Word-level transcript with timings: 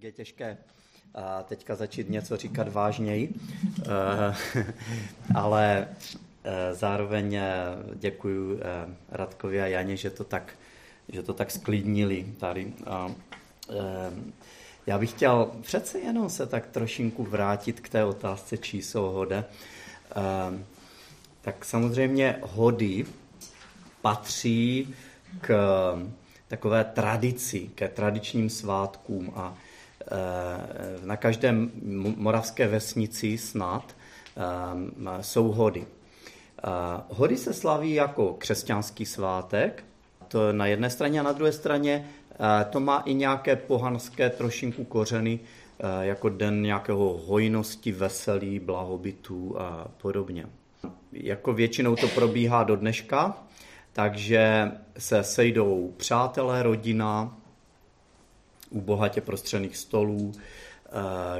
Jak 0.00 0.04
je 0.04 0.12
těžké 0.12 0.58
a 1.14 1.42
teďka 1.42 1.74
začít 1.74 2.10
něco 2.10 2.36
říkat 2.36 2.72
vážněji, 2.72 3.34
eh, 3.82 4.64
ale 5.34 5.88
eh, 6.44 6.74
zároveň 6.74 7.34
eh, 7.34 7.52
děkuji 7.94 8.60
Radkovi 9.08 9.62
a 9.62 9.66
Janě, 9.66 9.96
že 9.96 10.10
to 10.10 10.24
tak, 10.24 10.54
že 11.08 11.22
to 11.22 11.34
tak 11.34 11.50
sklidnili 11.50 12.26
tady. 12.38 12.72
Já 14.86 14.98
bych 14.98 15.10
chtěl 15.10 15.50
přece 15.62 15.98
jenom 15.98 16.30
se 16.30 16.46
tak 16.46 16.66
trošinku 16.66 17.24
vrátit 17.24 17.80
k 17.80 17.88
té 17.88 18.04
otázce, 18.04 18.58
čí 18.58 18.82
jsou 18.82 19.02
hode. 19.02 19.44
Tak 21.40 21.64
samozřejmě 21.64 22.38
hody 22.42 23.06
patří 24.02 24.94
k 25.40 25.48
takové 26.48 26.84
tradici, 26.84 27.70
ke 27.74 27.88
tradičním 27.88 28.50
svátkům 28.50 29.32
a 29.36 29.56
Eh, 29.56 29.69
na 31.04 31.16
každém 31.16 31.70
moravské 32.16 32.68
vesnici 32.68 33.38
snad 33.38 33.96
eh, 34.36 35.22
jsou 35.22 35.48
hody. 35.48 35.86
Eh, 35.86 36.68
hody 37.08 37.36
se 37.36 37.52
slaví 37.52 37.94
jako 37.94 38.34
křesťanský 38.34 39.06
svátek, 39.06 39.84
to 40.28 40.52
na 40.52 40.66
jedné 40.66 40.90
straně 40.90 41.20
a 41.20 41.22
na 41.22 41.32
druhé 41.32 41.52
straně 41.52 42.08
to 42.70 42.80
má 42.80 42.98
i 42.98 43.14
nějaké 43.14 43.56
pohanské 43.56 44.30
trošinku 44.30 44.84
kořeny, 44.84 45.40
jako 46.00 46.28
den 46.28 46.62
nějakého 46.62 47.20
hojnosti, 47.26 47.92
veselí, 47.92 48.58
blahobytu 48.58 49.60
a 49.60 49.88
podobně. 50.02 50.46
Jako 51.12 51.52
většinou 51.52 51.96
to 51.96 52.08
probíhá 52.08 52.64
do 52.64 52.76
dneška, 52.76 53.42
takže 53.92 54.72
se 54.98 55.24
sejdou 55.24 55.94
přátelé, 55.96 56.62
rodina, 56.62 57.39
u 58.70 58.80
bohatě 58.80 59.20
prostřených 59.20 59.76
stolů, 59.76 60.32
eh, 60.34 60.90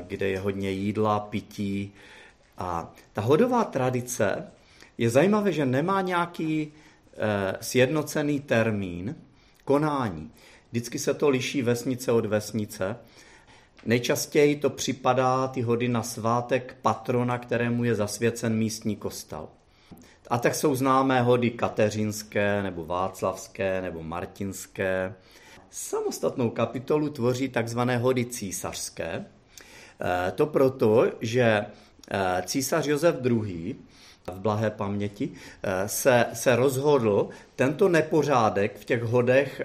kde 0.06 0.28
je 0.28 0.38
hodně 0.38 0.70
jídla, 0.70 1.20
pití. 1.20 1.92
A 2.58 2.94
ta 3.12 3.20
hodová 3.20 3.64
tradice 3.64 4.46
je 4.98 5.10
zajímavé, 5.10 5.52
že 5.52 5.66
nemá 5.66 6.00
nějaký 6.00 6.72
eh, 7.12 7.56
sjednocený 7.60 8.40
termín 8.40 9.16
konání. 9.64 10.30
Vždycky 10.70 10.98
se 10.98 11.14
to 11.14 11.28
liší 11.28 11.62
vesnice 11.62 12.12
od 12.12 12.26
vesnice. 12.26 12.96
Nejčastěji 13.86 14.56
to 14.56 14.70
připadá 14.70 15.48
ty 15.48 15.62
hody 15.62 15.88
na 15.88 16.02
svátek 16.02 16.76
patrona, 16.82 17.38
kterému 17.38 17.84
je 17.84 17.94
zasvěcen 17.94 18.56
místní 18.56 18.96
kostel. 18.96 19.48
A 20.30 20.38
tak 20.38 20.54
jsou 20.54 20.74
známé 20.74 21.22
hody 21.22 21.50
kateřinské, 21.50 22.62
nebo 22.62 22.84
václavské, 22.86 23.82
nebo 23.82 24.02
martinské. 24.02 25.14
Samostatnou 25.70 26.50
kapitolu 26.50 27.08
tvoří 27.08 27.48
takzvané 27.48 27.98
hody 27.98 28.24
císařské. 28.24 29.24
Eh, 30.00 30.32
to 30.32 30.46
proto, 30.46 31.06
že 31.20 31.42
eh, 32.10 32.42
císař 32.46 32.86
Josef 32.86 33.16
II. 33.24 33.76
v 34.26 34.38
blahé 34.40 34.70
paměti 34.70 35.30
eh, 35.62 35.88
se, 35.88 36.26
se 36.32 36.56
rozhodl 36.56 37.28
tento 37.56 37.88
nepořádek 37.88 38.78
v 38.78 38.84
těch 38.84 39.02
hodech 39.02 39.62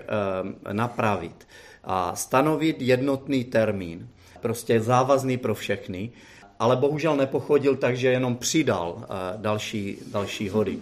napravit 0.72 1.48
a 1.83 2.16
stanovit 2.16 2.81
jednotný 2.81 3.44
termín, 3.44 4.09
prostě 4.42 4.81
závazný 4.81 5.38
pro 5.38 5.56
všechny, 5.56 6.11
ale 6.59 6.76
bohužel 6.76 7.16
nepochodil, 7.16 7.76
takže 7.76 8.08
jenom 8.08 8.36
přidal 8.36 9.06
další, 9.38 9.98
další 10.11 10.50
hody. 10.50 10.80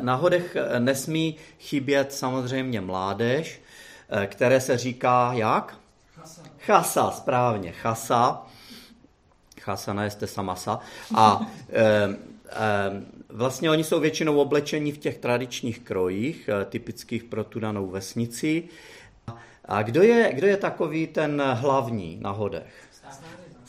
Na 0.00 0.14
hodech 0.14 0.56
nesmí 0.78 1.36
chybět 1.58 2.12
samozřejmě 2.12 2.80
mládež, 2.80 3.60
eh, 4.08 4.26
které 4.26 4.60
se 4.60 4.78
říká 4.78 5.30
jak? 5.32 5.78
Chasa. 6.14 6.42
Chasa, 6.58 7.10
správně, 7.10 7.72
chasa. 7.72 8.46
Chasa, 9.60 9.92
nejste 9.92 10.26
samasa. 10.26 10.80
A 11.14 11.46
e, 11.72 11.84
e, 11.84 12.16
vlastně 13.28 13.70
oni 13.70 13.84
jsou 13.84 14.00
většinou 14.00 14.40
oblečení 14.40 14.92
v 14.92 14.98
těch 14.98 15.18
tradičních 15.18 15.78
krojích, 15.78 16.50
typických 16.68 17.24
pro 17.24 17.44
tu 17.44 17.60
danou 17.60 17.86
vesnici. 17.86 18.64
A 19.64 19.82
kdo 19.82 20.02
je, 20.02 20.32
kdo 20.34 20.46
je 20.46 20.56
takový 20.56 21.06
ten 21.06 21.42
hlavní 21.42 22.18
na 22.20 22.30
hodech? 22.30 22.89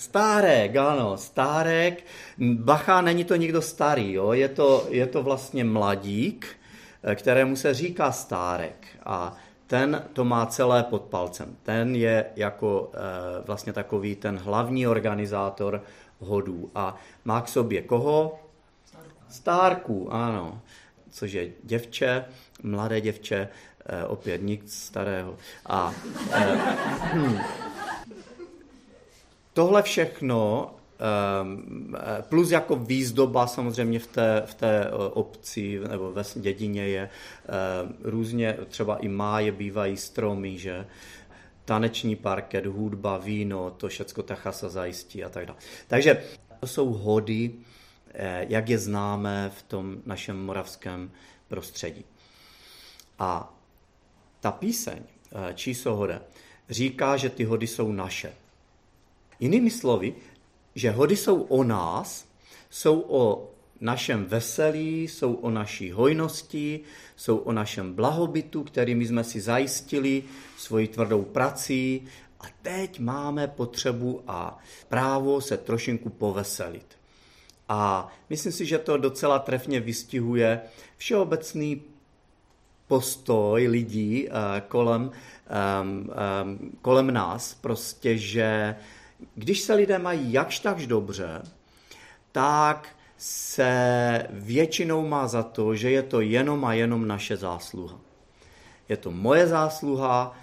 Stárek, 0.02 0.76
ano, 0.76 1.18
stárek. 1.18 2.04
Bacha, 2.38 3.02
není 3.02 3.24
to 3.24 3.36
nikdo 3.36 3.62
starý, 3.62 4.14
jo? 4.14 4.34
Je, 4.34 4.50
to, 4.50 4.88
je 4.90 5.08
to 5.08 5.24
vlastně 5.24 5.64
mladík, 5.64 6.48
eh, 7.04 7.16
kterému 7.16 7.56
se 7.56 7.74
říká 7.74 8.12
stárek. 8.12 8.88
A 9.06 9.38
ten 9.68 10.04
to 10.14 10.26
má 10.26 10.46
celé 10.46 10.84
pod 10.84 11.02
palcem. 11.02 11.56
Ten 11.64 11.96
je 11.96 12.26
jako 12.36 12.92
e, 12.94 13.42
vlastně 13.42 13.74
takový 13.74 14.16
ten 14.16 14.38
hlavní 14.38 14.88
organizátor 14.88 15.84
hodů. 16.20 16.72
A 16.76 16.96
má 17.26 17.42
k 17.42 17.48
sobě 17.48 17.82
koho? 17.82 18.40
Stárku, 19.30 20.14
ano. 20.14 20.62
Což 21.10 21.32
je 21.32 21.52
děvče, 21.64 22.26
mladé 22.64 23.02
děvče, 23.02 23.48
e, 23.86 24.06
opět 24.06 24.42
nic 24.42 24.76
starého. 24.76 25.38
A 25.66 25.94
e, 26.34 26.58
Tohle 29.54 29.84
všechno 29.84 30.72
ehm, 31.00 31.96
plus 32.30 32.52
jako 32.52 32.76
výzdoba 32.76 33.48
samozřejmě 33.48 34.00
v 34.00 34.08
té, 34.08 34.44
v 34.46 34.54
té 34.54 34.86
eh, 34.86 34.90
obci 34.94 35.80
nebo 35.90 36.12
ve 36.12 36.24
dědině 36.36 36.88
je 36.88 37.10
ehm, 37.10 37.96
různě, 38.04 38.58
třeba 38.68 38.98
i 38.98 39.08
máje 39.08 39.52
bývají 39.52 39.98
stromy, 39.98 40.58
že 40.58 40.88
taneční 41.66 42.16
parket, 42.16 42.66
hudba, 42.66 43.18
víno, 43.18 43.72
to 43.72 43.88
všecko 43.88 44.24
ta 44.24 44.36
chasa 44.36 44.70
zajistí 44.70 45.24
a 45.24 45.30
tak 45.30 45.46
dále. 45.46 45.60
Takže 45.88 46.24
to 46.60 46.68
jsou 46.68 46.94
hody, 46.94 47.52
eh, 48.14 48.46
jak 48.50 48.70
je 48.70 48.78
známe 48.78 49.52
v 49.58 49.64
tom 49.64 49.98
našem 50.06 50.46
moravském 50.46 51.12
prostředí. 51.48 52.06
A 53.20 53.54
ta 54.40 54.52
píseň 54.52 55.00
eh, 55.00 55.54
Číslo 55.54 55.96
hode 55.96 56.22
říká, 56.70 57.18
že 57.18 57.30
ty 57.30 57.44
hody 57.44 57.68
jsou 57.68 57.92
naše. 57.92 58.34
Jinými 59.42 59.70
slovy, 59.70 60.14
že 60.76 60.92
hody 60.92 61.18
jsou 61.18 61.42
o 61.42 61.64
nás, 61.64 62.26
jsou 62.70 63.06
o 63.08 63.50
našem 63.80 64.26
veselí, 64.26 65.04
jsou 65.04 65.34
o 65.34 65.50
naší 65.50 65.92
hojnosti, 65.92 66.80
jsou 67.16 67.38
o 67.38 67.52
našem 67.52 67.94
blahobytu, 67.94 68.64
který 68.64 68.96
my 68.96 69.06
jsme 69.06 69.24
si 69.24 69.42
zajistili 69.42 70.24
svojí 70.58 70.88
tvrdou 70.88 71.24
prací 71.24 72.06
a 72.40 72.44
teď 72.62 73.00
máme 73.00 73.48
potřebu 73.48 74.24
a 74.28 74.60
právo 74.90 75.42
se 75.42 75.58
trošinku 75.58 76.10
poveselit. 76.10 76.98
A 77.70 78.12
myslím 78.30 78.52
si, 78.52 78.66
že 78.66 78.78
to 78.78 78.98
docela 78.98 79.40
trefně 79.40 79.80
vystihuje 79.80 80.62
všeobecný 80.98 81.82
postoj 82.88 83.68
lidí 83.68 84.28
eh, 84.30 84.62
kolem, 84.68 85.12
kolem 86.82 87.14
nás, 87.14 87.54
prostě, 87.54 88.18
že 88.18 88.76
když 89.36 89.60
se 89.60 89.74
lidé 89.74 90.00
mají 90.00 90.34
jakž 90.34 90.60
takž 90.60 90.88
dobře, 90.88 91.42
tak 92.32 92.90
se 93.18 94.28
většinou 94.30 95.08
má 95.08 95.28
za 95.28 95.44
to, 95.44 95.76
že 95.76 95.92
je 95.92 96.04
to 96.04 96.22
jenom 96.22 96.66
a 96.66 96.74
jenom 96.74 97.08
naše 97.08 97.38
zásluha. 97.38 98.00
Je 98.90 98.98
to 98.98 99.12
moje 99.12 99.48
zásluha, 99.48 100.38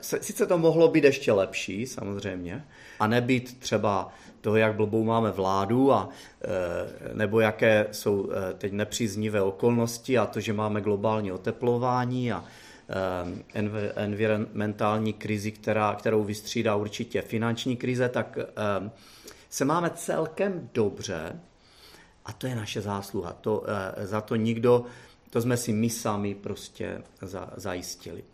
sice 0.00 0.46
to 0.46 0.58
mohlo 0.58 0.88
být 0.88 1.04
ještě 1.04 1.32
lepší, 1.32 1.86
samozřejmě, 1.86 2.64
a 3.00 3.06
nebýt 3.06 3.58
třeba 3.58 4.12
toho, 4.40 4.56
jak 4.56 4.74
blbou 4.74 5.04
máme 5.04 5.30
vládu, 5.30 5.92
a, 5.92 6.08
e, 6.44 7.14
nebo 7.14 7.40
jaké 7.40 7.86
jsou 7.92 8.30
e, 8.30 8.54
teď 8.54 8.72
nepříznivé 8.72 9.42
okolnosti 9.42 10.18
a 10.18 10.26
to, 10.26 10.40
že 10.40 10.52
máme 10.52 10.80
globální 10.80 11.32
oteplování 11.32 12.32
a 12.32 12.44
environmentální 13.96 15.12
krizi, 15.12 15.52
která, 15.52 15.94
kterou 15.94 16.24
vystřídá 16.24 16.76
určitě 16.76 17.22
finanční 17.22 17.76
krize, 17.76 18.08
tak 18.08 18.38
eh, 18.38 18.90
se 19.50 19.64
máme 19.64 19.90
celkem 19.90 20.70
dobře 20.74 21.40
a 22.24 22.32
to 22.32 22.46
je 22.46 22.54
naše 22.54 22.80
zásluha. 22.80 23.32
To, 23.32 23.64
eh, 23.66 24.06
za 24.06 24.20
to 24.20 24.36
nikdo, 24.36 24.84
to 25.30 25.40
jsme 25.40 25.56
si 25.56 25.72
my 25.72 25.90
sami 25.90 26.34
prostě 26.34 27.02
za, 27.20 27.50
zajistili. 27.56 28.24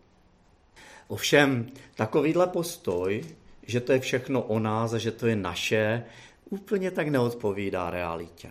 Ovšem, 1.08 1.66
takovýhle 1.94 2.46
postoj, 2.46 3.24
že 3.62 3.80
to 3.80 3.92
je 3.92 4.00
všechno 4.00 4.42
o 4.42 4.58
nás 4.58 4.92
a 4.92 4.98
že 4.98 5.10
to 5.10 5.26
je 5.26 5.36
naše, 5.36 6.04
úplně 6.50 6.90
tak 6.90 7.08
neodpovídá 7.08 7.90
realitě. 7.90 8.50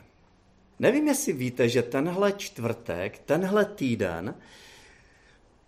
Nevím, 0.79 1.07
jestli 1.07 1.33
víte, 1.33 1.69
že 1.69 1.83
tenhle 1.83 2.31
čtvrtek, 2.31 3.19
tenhle 3.19 3.65
týden 3.65 4.35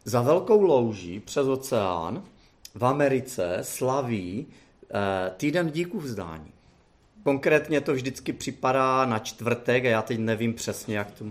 za 0.09 0.21
velkou 0.21 0.61
louží 0.61 1.19
přes 1.19 1.47
oceán 1.47 2.23
v 2.75 2.85
Americe 2.85 3.57
slaví 3.61 4.47
eh, 4.47 5.31
týden 5.38 5.71
díků 5.71 6.00
vzdání. 6.00 6.51
Konkrétně 7.23 7.81
to 7.81 7.94
vždycky 7.94 8.33
připadá 8.33 9.06
na 9.06 9.19
čtvrtek, 9.19 9.85
a 9.85 9.89
já 9.89 10.01
teď 10.01 10.19
nevím 10.19 10.53
přesně, 10.53 10.97
jak 10.97 11.11
to... 11.11 11.25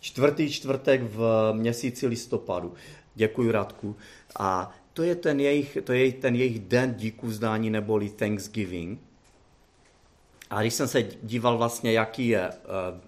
Čtvrtý 0.00 0.50
čtvrtek 0.50 1.02
v 1.02 1.52
měsíci 1.52 2.06
listopadu. 2.06 2.74
Děkuji, 3.14 3.50
Radku. 3.50 3.96
A 4.38 4.74
to 4.92 5.02
je 5.02 5.14
ten 5.14 5.40
jejich, 5.40 5.78
to 5.84 5.92
je 5.92 6.12
ten 6.12 6.34
jejich 6.34 6.58
den 6.58 6.94
díku 6.94 7.30
zdání 7.30 7.70
neboli 7.70 8.10
Thanksgiving. 8.10 9.00
A 10.50 10.60
když 10.60 10.74
jsem 10.74 10.88
se 10.88 11.02
díval 11.02 11.58
vlastně, 11.58 11.92
jaký 11.92 12.28
je 12.28 12.48
uh, 12.48 12.54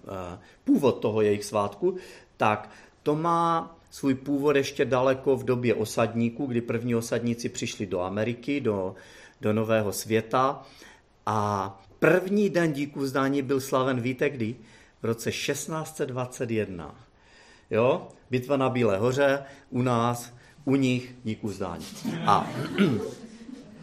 uh, 0.03 0.39
původ 0.63 0.99
toho 0.99 1.21
jejich 1.21 1.45
svátku, 1.45 1.97
tak 2.37 2.69
to 3.03 3.15
má 3.15 3.78
svůj 3.89 4.15
původ 4.15 4.55
ještě 4.55 4.85
daleko 4.85 5.35
v 5.35 5.43
době 5.43 5.73
osadníků, 5.73 6.45
kdy 6.45 6.61
první 6.61 6.95
osadníci 6.95 7.49
přišli 7.49 7.85
do 7.85 8.01
Ameriky, 8.01 8.61
do, 8.61 8.95
do 9.41 9.53
Nového 9.53 9.91
světa 9.91 10.63
a 11.25 11.81
první 11.99 12.49
den 12.49 12.73
díku 12.73 13.05
zdání 13.07 13.41
byl 13.41 13.61
slaven, 13.61 14.01
víte 14.01 14.29
kdy? 14.29 14.55
V 15.01 15.05
roce 15.05 15.31
1621. 15.31 16.95
Jo? 17.71 18.07
Bitva 18.29 18.57
na 18.57 18.69
Bílé 18.69 18.97
hoře, 18.97 19.43
u 19.69 19.81
nás, 19.81 20.33
u 20.65 20.75
nich 20.75 21.15
díku 21.23 21.49
zdání. 21.51 21.85
A, 22.25 22.49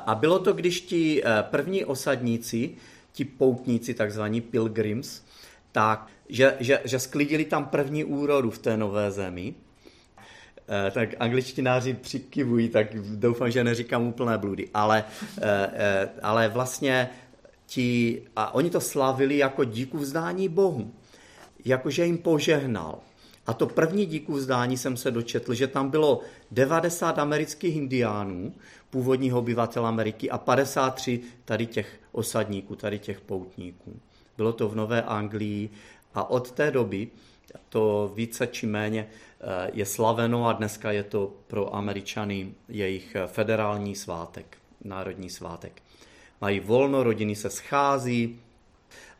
a 0.00 0.14
bylo 0.14 0.38
to, 0.38 0.52
když 0.52 0.80
ti 0.80 1.22
eh, 1.24 1.42
první 1.42 1.84
osadníci, 1.84 2.70
ti 3.12 3.24
poutníci, 3.24 3.94
takzvaní 3.94 4.40
pilgrims, 4.40 5.22
tak, 5.72 6.06
že, 6.28 6.56
že, 6.60 6.80
že 6.84 6.98
sklidili 6.98 7.44
tam 7.44 7.64
první 7.64 8.04
úrodu 8.04 8.50
v 8.50 8.58
té 8.58 8.76
nové 8.76 9.10
zemi 9.10 9.54
tak 10.90 11.08
angličtináři 11.18 11.94
přikivují, 11.94 12.68
tak 12.68 12.94
doufám, 13.00 13.50
že 13.50 13.64
neříkám 13.64 14.06
úplné 14.06 14.38
bludy, 14.38 14.68
ale, 14.74 15.04
eh, 15.38 15.70
eh, 15.72 16.08
ale 16.22 16.48
vlastně 16.48 17.08
ti, 17.66 18.22
a 18.36 18.54
oni 18.54 18.70
to 18.70 18.80
slavili 18.80 19.38
jako 19.38 19.64
díku 19.64 19.98
vzdání 19.98 20.48
Bohu, 20.48 20.94
jakože 21.64 22.06
jim 22.06 22.18
požehnal. 22.18 22.98
A 23.46 23.52
to 23.52 23.66
první 23.66 24.06
díku 24.06 24.32
vzdání 24.32 24.76
jsem 24.76 24.96
se 24.96 25.10
dočetl, 25.10 25.54
že 25.54 25.66
tam 25.66 25.90
bylo 25.90 26.20
90 26.50 27.18
amerických 27.18 27.76
indiánů, 27.76 28.52
původního 28.90 29.38
obyvatel 29.38 29.86
Ameriky 29.86 30.30
a 30.30 30.38
53 30.38 31.20
tady 31.44 31.66
těch 31.66 32.00
osadníků, 32.12 32.76
tady 32.76 32.98
těch 32.98 33.20
poutníků. 33.20 34.00
Bylo 34.36 34.52
to 34.52 34.68
v 34.68 34.76
Nové 34.76 35.02
Anglii 35.02 35.70
a 36.14 36.30
od 36.30 36.50
té 36.50 36.70
doby 36.70 37.08
to 37.68 38.12
více 38.14 38.46
či 38.46 38.66
méně 38.66 39.06
eh, 39.10 39.25
je 39.72 39.86
slaveno 39.86 40.48
a 40.48 40.52
dneska 40.52 40.92
je 40.92 41.02
to 41.02 41.32
pro 41.46 41.74
Američany 41.76 42.54
jejich 42.68 43.14
eh, 43.14 43.26
federální 43.26 43.94
svátek, 43.94 44.58
národní 44.84 45.30
svátek. 45.30 45.82
Mají 46.40 46.60
volno, 46.60 47.02
rodiny 47.02 47.36
se 47.36 47.50
schází 47.50 48.40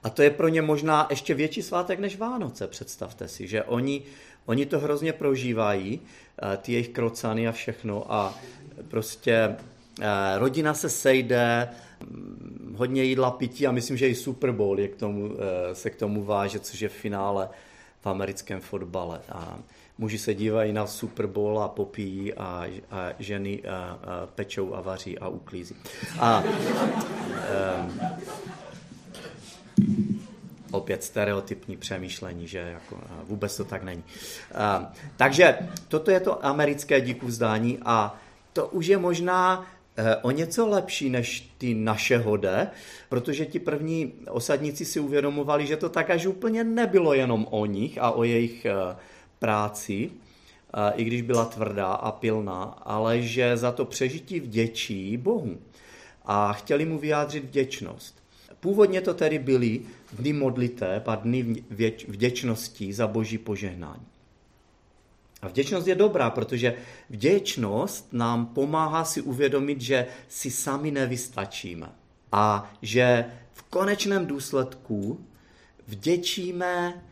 a 0.03 0.11
to 0.11 0.23
je 0.23 0.31
pro 0.31 0.49
ně 0.49 0.63
možná 0.63 1.07
ještě 1.11 1.35
větší 1.35 1.63
svátek 1.63 1.99
než 1.99 2.17
Vánoce, 2.17 2.67
představte 2.67 3.29
si, 3.29 3.49
že 3.49 3.63
oni, 3.63 4.03
oni 4.47 4.67
to 4.67 4.79
hrozně 4.79 5.13
prožívají, 5.13 6.01
eh, 6.01 6.57
ty 6.57 6.73
jejich 6.73 6.89
krocany 6.89 7.49
a 7.49 7.53
všechno 7.53 8.13
a 8.13 8.35
prostě 8.89 9.57
rodina 10.39 10.75
se 10.75 10.89
sejde, 10.89 11.69
mm, 12.01 12.75
hodně 12.79 13.03
jídla, 13.03 13.31
pití 13.31 13.67
a 13.67 13.73
myslím, 13.73 13.97
že 13.97 14.09
i 14.09 14.15
Super 14.15 14.53
Bowl 14.53 14.81
je 14.81 14.89
k 14.89 14.97
tomu, 14.97 15.31
se 15.73 15.91
k 15.91 15.97
tomu 15.97 16.25
váže, 16.25 16.61
což 16.61 16.81
je 16.81 16.89
v 16.89 16.93
finále 16.93 17.49
v 18.01 18.07
americkém 18.07 18.61
fotbale. 18.61 19.21
A 19.33 19.59
muži 19.99 20.19
se 20.19 20.35
dívají 20.35 20.73
na 20.73 20.87
Super 20.87 21.27
Bowl 21.27 21.63
a 21.63 21.69
popíjí 21.69 22.35
a, 22.35 22.67
a 22.91 23.09
ženy 23.19 23.63
a, 23.63 23.75
a 23.75 23.99
pečou 24.35 24.75
a 24.75 24.81
vaří 24.81 25.19
a 25.19 25.29
uklízí. 25.29 25.77
A, 26.19 26.43
um, 27.79 28.01
opět 30.71 31.05
stereotypní 31.05 31.77
přemýšlení, 31.77 32.49
že 32.49 32.59
jako, 32.59 33.01
vůbec 33.23 33.57
to 33.57 33.65
tak 33.65 33.83
není. 33.83 34.05
A, 34.55 34.93
takže 35.17 35.59
toto 35.89 36.11
je 36.11 36.21
to 36.21 36.47
americké 36.47 37.01
díku 37.01 37.27
vzdání 37.27 37.79
a 37.85 38.17
to 38.53 38.67
už 38.67 38.87
je 38.87 38.99
možná 38.99 39.67
Eh, 39.99 40.17
o 40.17 40.31
něco 40.31 40.67
lepší 40.67 41.11
než 41.11 41.51
ty 41.59 41.75
naše 41.75 42.19
hode, 42.19 42.71
protože 43.09 43.47
ti 43.47 43.59
první 43.59 44.13
osadníci 44.31 44.85
si 44.85 45.01
uvědomovali, 45.01 45.67
že 45.67 45.77
to 45.77 45.89
tak 45.89 46.11
až 46.11 46.27
úplně 46.27 46.65
nebylo 46.65 47.15
jenom 47.15 47.47
o 47.51 47.67
nich 47.67 47.99
a 47.99 48.11
o 48.11 48.25
jejich 48.25 48.65
eh, 48.65 48.97
práci, 49.39 50.11
eh, 50.11 50.93
i 50.97 51.05
když 51.05 51.23
byla 51.23 51.45
tvrdá 51.45 51.93
a 51.93 52.13
pilná, 52.13 52.63
ale 52.65 53.23
že 53.23 53.57
za 53.57 53.73
to 53.73 53.85
přežití 53.85 54.41
vděčí 54.41 55.17
Bohu 55.17 55.59
a 56.25 56.53
chtěli 56.53 56.85
mu 56.85 56.99
vyjádřit 56.99 57.45
vděčnost. 57.45 58.23
Původně 58.61 59.01
to 59.01 59.15
tedy 59.15 59.39
byly 59.39 59.81
dny 60.13 60.33
modliteb 60.33 61.09
a 61.09 61.15
dny 61.15 61.65
vděčností 62.09 62.93
za 62.93 63.07
boží 63.07 63.39
požehnání. 63.39 64.07
A 65.43 65.49
vděčnost 65.49 65.87
je 65.87 65.95
dobrá, 65.95 66.31
protože 66.31 66.75
vděčnost 67.11 68.13
nám 68.13 68.47
pomáhá 68.47 69.05
si 69.05 69.21
uvědomit, 69.23 69.81
že 69.81 70.07
si 70.29 70.51
sami 70.51 70.91
nevystačíme. 70.91 71.89
A 72.33 72.73
že 72.83 73.25
v 73.53 73.63
konečném 73.63 74.27
důsledku 74.27 75.21
vděčíme, 75.87 77.03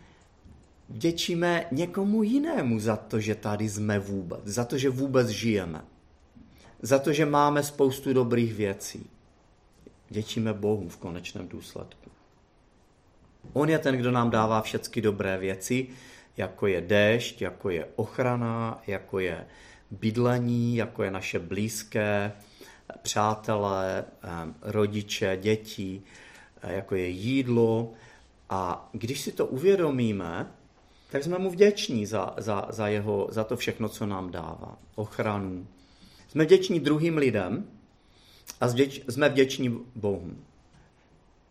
vděčíme 0.89 1.67
někomu 1.73 2.23
jinému 2.23 2.81
za 2.81 2.97
to, 2.97 3.21
že 3.21 3.35
tady 3.35 3.69
jsme 3.69 3.99
vůbec, 3.99 4.41
za 4.45 4.65
to, 4.65 4.79
že 4.79 4.91
vůbec 4.91 5.29
žijeme, 5.29 5.85
za 6.83 6.99
to, 6.99 7.13
že 7.13 7.27
máme 7.27 7.63
spoustu 7.63 8.13
dobrých 8.13 8.55
věcí. 8.55 9.11
Vděčíme 10.11 10.53
Bohu 10.53 10.89
v 10.89 10.97
konečném 10.97 11.49
důsledku. 11.49 12.11
On 13.53 13.71
je 13.71 13.79
ten, 13.79 13.97
kdo 13.97 14.11
nám 14.11 14.31
dává 14.31 14.63
všechny 14.63 15.03
dobré 15.03 15.39
věci, 15.39 15.89
jako 16.37 16.67
je 16.67 16.81
déšť, 16.81 17.43
jako 17.43 17.71
je 17.71 17.89
ochrana, 17.97 18.83
jako 18.87 19.19
je 19.19 19.47
bydlení, 19.91 20.77
jako 20.77 21.03
je 21.03 21.11
naše 21.11 21.39
blízké, 21.39 22.33
přátelé, 23.03 24.05
rodiče, 24.63 25.39
děti, 25.41 26.03
jako 26.63 26.95
je 26.95 27.09
jídlo. 27.09 27.93
A 28.51 28.89
když 28.93 29.21
si 29.21 29.33
to 29.33 29.47
uvědomíme, 29.47 30.53
tak 31.15 31.25
jsme 31.25 31.39
mu 31.39 31.51
vděční 31.51 32.07
za, 32.07 32.35
za, 32.37 32.67
za, 32.71 32.89
jeho, 32.89 33.29
za 33.31 33.45
to 33.45 33.57
všechno, 33.57 33.89
co 33.89 34.07
nám 34.07 34.31
dává. 34.31 34.79
Ochranu. 34.95 35.67
Jsme 36.29 36.45
vděční 36.45 36.81
druhým 36.81 37.17
lidem 37.17 37.67
a 38.61 38.69
jsme 39.09 39.29
vděční 39.29 39.81
Bohu. 39.95 40.31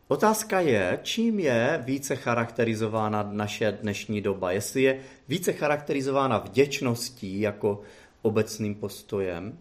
Otázka 0.08 0.60
je, 0.60 1.00
čím 1.04 1.40
je 1.40 1.84
více 1.86 2.16
charakterizována 2.16 3.30
naše 3.32 3.72
dnešní 3.72 4.22
doba. 4.22 4.52
Jestli 4.52 4.82
je 4.82 5.00
více 5.28 5.54
charakterizována 5.54 6.38
vděčností 6.38 7.40
jako 7.40 7.82
obecným 8.22 8.76
postojem 8.76 9.60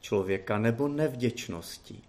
člověka 0.00 0.58
nebo 0.58 0.88
nevděčností. 0.88 2.02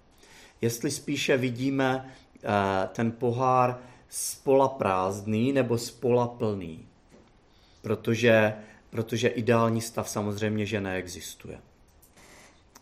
Jestli 0.62 0.92
spíše 0.92 1.38
vidíme 1.38 2.10
eh, 2.44 2.50
ten 2.88 3.12
pohár 3.12 3.80
spola 4.10 4.68
prázdný 4.68 5.54
nebo 5.54 5.78
spola 5.78 6.28
plný. 6.28 6.88
Protože, 7.86 8.54
protože 8.90 9.28
ideální 9.28 9.82
stav 9.82 10.10
samozřejmě, 10.10 10.66
že 10.66 10.82
neexistuje. 10.82 11.58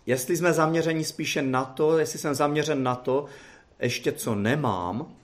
Jestli 0.05 0.37
jsme 0.37 0.53
zaměřeni 0.53 1.03
spíše 1.03 1.41
na 1.41 1.65
to, 1.65 1.97
jestli 1.97 2.19
jsem 2.19 2.33
zaměřen 2.33 2.83
na 2.83 2.95
to, 2.95 3.25
ještě 3.79 4.11
co 4.11 4.35
nemám, 4.35 5.15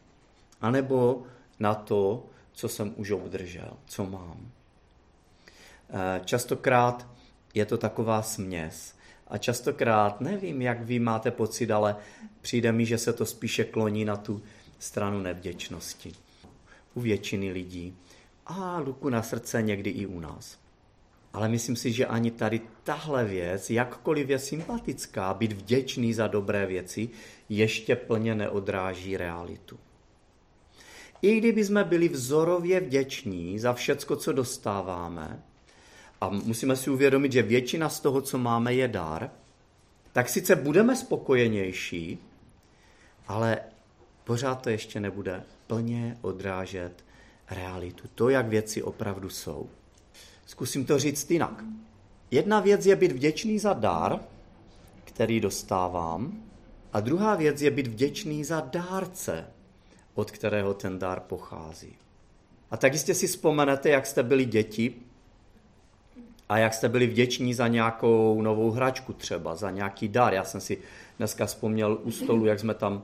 anebo 0.61 1.23
na 1.59 1.75
to, 1.75 2.25
co 2.51 2.69
jsem 2.69 2.93
už 2.95 3.11
obdržel, 3.11 3.73
co 3.85 4.05
mám. 4.05 4.51
Eh, 5.89 6.21
častokrát 6.25 7.07
je 7.53 7.65
to 7.65 7.77
taková 7.77 8.21
směs. 8.21 8.95
A 9.27 9.37
častokrát, 9.37 10.21
nevím, 10.21 10.61
jak 10.61 10.81
vy 10.81 10.99
máte 10.99 11.31
pocit, 11.31 11.71
ale 11.71 11.95
přijde 12.41 12.71
mi, 12.71 12.85
že 12.85 12.97
se 12.97 13.13
to 13.13 13.25
spíše 13.25 13.63
kloní 13.63 14.05
na 14.05 14.15
tu 14.15 14.41
stranu 14.79 15.19
nevděčnosti. 15.19 16.13
U 16.93 17.01
většiny 17.01 17.51
lidí. 17.51 17.97
A 18.49 18.79
luku 18.79 19.09
na 19.09 19.23
srdce 19.23 19.61
někdy 19.61 19.89
i 19.89 20.05
u 20.05 20.19
nás. 20.19 20.57
Ale 21.33 21.49
myslím 21.49 21.75
si, 21.75 21.91
že 21.91 22.05
ani 22.05 22.31
tady 22.31 22.61
tahle 22.83 23.25
věc, 23.25 23.69
jakkoliv 23.69 24.29
je 24.29 24.39
sympatická, 24.39 25.33
být 25.33 25.51
vděčný 25.51 26.13
za 26.13 26.27
dobré 26.27 26.65
věci, 26.65 27.09
ještě 27.49 27.95
plně 27.95 28.35
neodráží 28.35 29.17
realitu. 29.17 29.79
I 31.21 31.37
kdyby 31.37 31.65
jsme 31.65 31.83
byli 31.83 32.09
vzorově 32.09 32.79
vděční 32.79 33.59
za 33.59 33.73
všecko, 33.73 34.15
co 34.15 34.33
dostáváme, 34.33 35.43
a 36.21 36.29
musíme 36.29 36.75
si 36.75 36.89
uvědomit, 36.89 37.31
že 37.31 37.41
většina 37.41 37.89
z 37.89 37.99
toho, 37.99 38.21
co 38.21 38.37
máme, 38.37 38.73
je 38.73 38.87
dar, 38.87 39.31
tak 40.13 40.29
sice 40.29 40.55
budeme 40.55 40.95
spokojenější, 40.95 42.19
ale 43.27 43.59
pořád 44.23 44.61
to 44.61 44.69
ještě 44.69 44.99
nebude 44.99 45.43
plně 45.67 46.17
odrážet 46.21 47.03
realitu, 47.51 48.07
to, 48.15 48.29
jak 48.29 48.47
věci 48.47 48.83
opravdu 48.83 49.29
jsou. 49.29 49.69
Zkusím 50.45 50.85
to 50.85 50.99
říct 50.99 51.31
jinak. 51.31 51.63
Jedna 52.31 52.59
věc 52.59 52.85
je 52.85 52.95
být 52.95 53.11
vděčný 53.11 53.59
za 53.59 53.73
dar, 53.73 54.19
který 55.03 55.39
dostávám, 55.39 56.43
a 56.93 56.99
druhá 56.99 57.35
věc 57.35 57.61
je 57.61 57.71
být 57.71 57.87
vděčný 57.87 58.43
za 58.43 58.61
dárce, 58.61 59.47
od 60.13 60.31
kterého 60.31 60.73
ten 60.73 60.99
dár 60.99 61.19
pochází. 61.19 61.95
A 62.71 62.77
tak 62.77 62.93
jistě 62.93 63.15
si 63.15 63.27
vzpomenete, 63.27 63.89
jak 63.89 64.05
jste 64.05 64.23
byli 64.23 64.45
děti 64.45 64.95
A 66.49 66.57
jak 66.57 66.73
jste 66.73 66.89
byli 66.89 67.07
vděční 67.07 67.53
za 67.53 67.67
nějakou 67.67 68.41
novou 68.41 68.71
hračku 68.71 69.13
třeba, 69.13 69.55
za 69.55 69.71
nějaký 69.71 70.07
dar. 70.07 70.33
Já 70.33 70.43
jsem 70.43 70.61
si 70.61 70.77
dneska 71.17 71.45
vzpomněl 71.45 71.99
u 72.03 72.11
stolu, 72.11 72.45
jak 72.45 72.59
jsme 72.59 72.73
tam 72.73 73.03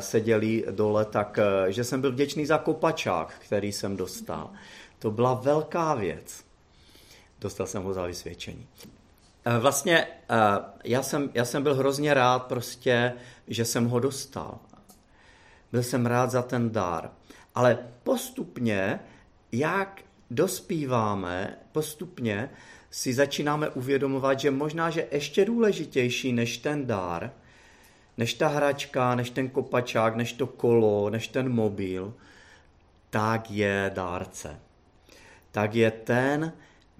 seděli 0.00 0.64
dole, 0.70 1.04
tak 1.04 1.38
eh, 1.38 1.72
že 1.72 1.84
jsem 1.84 2.00
byl 2.00 2.12
vděčný 2.12 2.46
za 2.46 2.58
kopačák, 2.58 3.34
který 3.38 3.72
jsem 3.72 3.96
dostal. 3.96 4.50
To 4.98 5.10
byla 5.10 5.34
velká 5.34 5.94
věc. 5.94 6.44
Dostal 7.40 7.66
jsem 7.66 7.82
ho 7.82 7.92
za 7.92 8.06
vysvědčení. 8.06 8.66
Eh, 9.44 9.58
vlastně 9.58 10.06
já 10.84 11.02
jsem, 11.02 11.30
já 11.34 11.44
jsem 11.44 11.62
byl 11.62 11.74
hrozně 11.74 12.14
rád 12.14 12.38
prostě, 12.38 13.12
že 13.48 13.64
jsem 13.64 13.86
ho 13.86 14.00
dostal. 14.00 14.58
Byl 15.72 15.82
jsem 15.82 16.06
rád 16.06 16.30
za 16.30 16.42
ten 16.42 16.70
dar. 16.70 17.10
Ale 17.54 17.78
postupně, 18.02 19.00
jak 19.52 20.02
dospíváme, 20.30 21.58
postupně 21.72 22.50
si 22.90 23.14
začínáme 23.14 23.68
uvědomovat, 23.68 24.40
že 24.40 24.50
možná, 24.50 24.90
že 24.90 25.06
ještě 25.10 25.44
důležitější 25.44 26.32
než 26.32 26.58
ten 26.58 26.86
dár, 26.86 27.32
než 28.18 28.34
ta 28.34 28.48
hračka, 28.48 29.14
než 29.14 29.30
ten 29.30 29.48
kopačák, 29.48 30.16
než 30.16 30.32
to 30.32 30.46
kolo, 30.46 31.10
než 31.10 31.28
ten 31.28 31.48
mobil, 31.48 32.14
tak 33.10 33.50
je 33.50 33.90
dárce. 33.94 34.60
Tak 35.50 35.74
je 35.74 35.90
ten, 35.90 36.52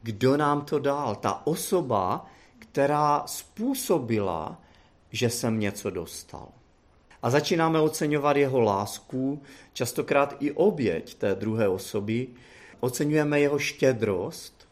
kdo 0.03 0.37
nám 0.37 0.65
to 0.65 0.79
dal. 0.79 1.15
Ta 1.15 1.47
osoba, 1.47 2.27
která 2.59 3.23
způsobila, 3.27 4.61
že 5.11 5.31
jsem 5.31 5.61
něco 5.61 5.91
dostal. 5.91 6.49
A 7.23 7.31
začínáme 7.31 7.81
oceňovat 7.81 8.37
jeho 8.37 8.61
lásku, 8.61 9.43
častokrát 9.73 10.37
i 10.41 10.53
oběť 10.53 11.15
té 11.15 11.35
druhé 11.35 11.69
osoby. 11.69 12.29
Oceňujeme 12.81 13.41
jeho 13.41 13.59
štědrost. 13.59 14.69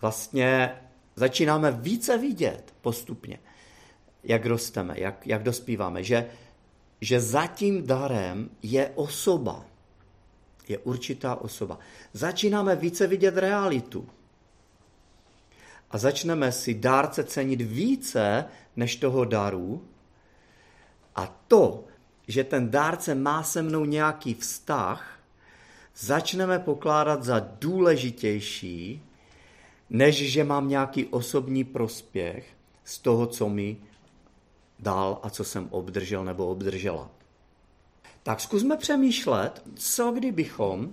Vlastně 0.00 0.76
začínáme 1.16 1.70
více 1.70 2.18
vidět 2.18 2.74
postupně, 2.80 3.38
jak 4.24 4.46
rosteme, 4.46 4.94
jak, 4.96 5.26
jak 5.26 5.42
dospíváme, 5.42 6.04
že, 6.04 6.26
že 7.00 7.20
za 7.20 7.46
tím 7.46 7.86
darem 7.86 8.50
je 8.62 8.90
osoba. 8.94 9.64
Je 10.68 10.78
určitá 10.78 11.34
osoba. 11.34 11.78
Začínáme 12.12 12.76
více 12.76 13.06
vidět 13.06 13.36
realitu. 13.36 14.08
A 15.90 15.98
začneme 15.98 16.52
si 16.52 16.74
dárce 16.74 17.24
cenit 17.24 17.60
více 17.60 18.44
než 18.76 18.96
toho 18.96 19.24
daru, 19.24 19.82
a 21.16 21.26
to, 21.48 21.84
že 22.28 22.44
ten 22.44 22.70
dárce 22.70 23.14
má 23.14 23.42
se 23.42 23.62
mnou 23.62 23.84
nějaký 23.84 24.34
vztah, 24.34 25.18
začneme 25.96 26.58
pokládat 26.58 27.24
za 27.24 27.38
důležitější, 27.60 29.02
než 29.90 30.32
že 30.32 30.44
mám 30.44 30.68
nějaký 30.68 31.06
osobní 31.06 31.64
prospěch 31.64 32.46
z 32.84 32.98
toho, 32.98 33.26
co 33.26 33.48
mi 33.48 33.76
dal 34.82 35.18
a 35.22 35.30
co 35.30 35.44
jsem 35.44 35.68
obdržel 35.70 36.24
nebo 36.24 36.46
obdržela. 36.46 37.10
Tak 38.22 38.40
zkusme 38.40 38.76
přemýšlet, 38.76 39.62
co 39.74 40.12
kdybychom 40.12 40.90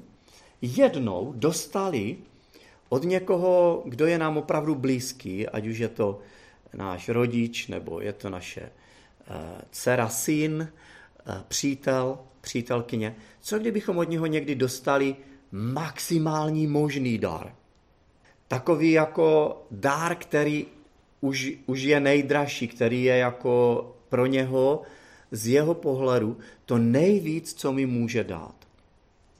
jednou 0.61 1.33
dostali 1.35 2.17
od 2.89 3.03
někoho, 3.03 3.83
kdo 3.85 4.05
je 4.05 4.17
nám 4.17 4.37
opravdu 4.37 4.75
blízký, 4.75 5.47
ať 5.47 5.67
už 5.67 5.77
je 5.77 5.89
to 5.89 6.19
náš 6.73 7.09
rodič, 7.09 7.67
nebo 7.67 8.01
je 8.01 8.13
to 8.13 8.29
naše 8.29 8.69
Eh, 9.29 9.61
dcera, 9.71 10.09
syn, 10.09 10.71
eh, 11.27 11.43
přítel, 11.47 12.19
přítelkyně. 12.41 13.15
Co 13.39 13.59
kdybychom 13.59 13.97
od 13.97 14.09
něho 14.09 14.25
někdy 14.25 14.55
dostali 14.55 15.15
maximální 15.51 16.67
možný 16.67 17.17
dar? 17.17 17.55
Takový 18.47 18.91
jako 18.91 19.57
dár, 19.71 20.15
který 20.15 20.65
už, 21.27 21.51
už 21.65 21.81
je 21.81 21.99
nejdražší, 21.99 22.67
který 22.67 23.03
je 23.03 23.17
jako 23.17 23.85
pro 24.09 24.25
něho 24.25 24.81
z 25.31 25.47
jeho 25.47 25.73
pohledu 25.73 26.37
to 26.65 26.77
nejvíc, 26.77 27.53
co 27.53 27.71
mi 27.71 27.85
může 27.85 28.23
dát. 28.23 28.55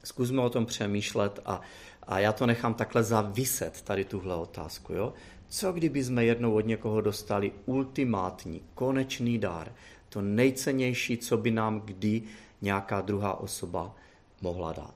Zkusme 0.04 0.42
o 0.42 0.50
tom 0.50 0.66
přemýšlet 0.66 1.40
a, 1.44 1.60
a 2.02 2.18
já 2.18 2.32
to 2.32 2.46
nechám 2.46 2.74
takhle 2.74 3.02
zaviset, 3.02 3.82
tady 3.82 4.04
tuhle 4.04 4.34
otázku. 4.34 4.92
Jo? 4.92 5.12
Co 5.48 5.72
kdyby 5.72 6.04
jsme 6.04 6.24
jednou 6.24 6.54
od 6.54 6.66
někoho 6.66 7.00
dostali 7.00 7.52
ultimátní, 7.66 8.62
konečný 8.74 9.38
dár, 9.38 9.72
to 10.08 10.20
nejcennější, 10.22 11.18
co 11.18 11.36
by 11.36 11.50
nám 11.50 11.80
kdy 11.80 12.22
nějaká 12.62 13.00
druhá 13.00 13.40
osoba 13.40 13.94
mohla 14.40 14.72
dát. 14.72 14.94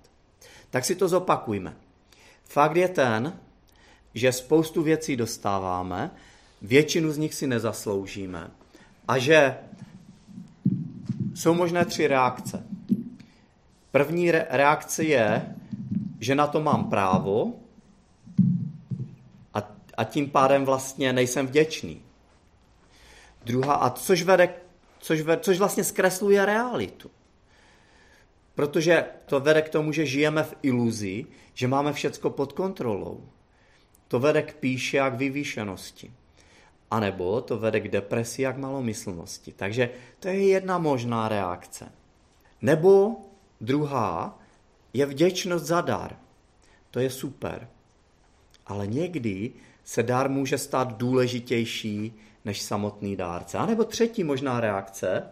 Tak 0.71 0.85
si 0.85 0.95
to 0.95 1.09
zopakujme. 1.09 1.77
Fakt 2.45 2.77
je 2.77 2.89
ten, 2.89 3.41
že 4.15 4.33
spoustu 4.33 4.83
věcí 4.83 5.17
dostáváme, 5.17 6.11
většinu 6.63 7.13
z 7.13 7.19
nich 7.19 7.35
si 7.35 7.47
nezasloužíme 7.47 8.51
a 9.09 9.19
že 9.19 9.57
jsou 11.35 11.55
možné 11.55 11.85
tři 11.85 12.07
reakce. 12.07 12.67
První 13.91 14.31
reakce 14.31 15.05
je, 15.05 15.55
že 16.21 16.35
na 16.35 16.47
to 16.47 16.63
mám 16.63 16.91
právo, 16.91 17.63
a 19.97 20.05
tím 20.05 20.31
pádem 20.31 20.65
vlastně 20.65 21.13
nejsem 21.13 21.47
vděčný. 21.47 22.03
Druhá, 23.45 23.75
a 23.75 23.91
což 23.91 24.23
vede, 24.23 24.55
což, 24.99 25.21
vede, 25.21 25.43
což 25.43 25.59
vlastně 25.59 25.85
zkresluje 25.85 26.47
realitu. 26.47 27.11
Protože 28.55 29.05
to 29.27 29.41
vede 29.41 29.63
k 29.63 29.69
tomu, 29.69 29.93
že 29.93 30.07
žijeme 30.07 30.43
v 30.43 30.55
iluzi, 30.63 31.27
že 31.55 31.69
máme 31.69 31.93
všecko 31.93 32.31
pod 32.31 32.53
kontrolou. 32.53 33.29
To 34.09 34.21
vede 34.21 34.43
k 34.43 34.55
píše 34.55 35.01
a 35.01 35.11
k 35.11 35.15
vyvýšenosti. 35.15 36.13
A 36.93 37.01
nebo 37.01 37.41
to 37.41 37.59
vede 37.59 37.81
k 37.81 37.89
depresi 37.89 38.47
a 38.47 38.53
k 38.53 38.57
malomyslnosti. 38.57 39.53
Takže 39.53 39.91
to 40.21 40.29
je 40.29 40.49
jedna 40.49 40.79
možná 40.79 41.29
reakce. 41.29 41.93
Nebo 42.63 43.17
druhá 43.61 44.39
je 44.93 45.07
vděčnost 45.07 45.65
za 45.65 45.81
dar. 45.81 46.17
To 46.91 47.01
je 47.01 47.11
super. 47.11 47.69
Ale 48.67 48.87
někdy 48.87 49.53
se 49.85 50.03
dár 50.03 50.31
může 50.31 50.59
stát 50.59 50.97
důležitější 50.97 52.15
než 52.45 52.63
samotný 52.63 53.17
dárce. 53.17 53.59
A 53.59 53.67
nebo 53.67 53.85
třetí 53.85 54.25
možná 54.25 54.61
reakce 54.61 55.31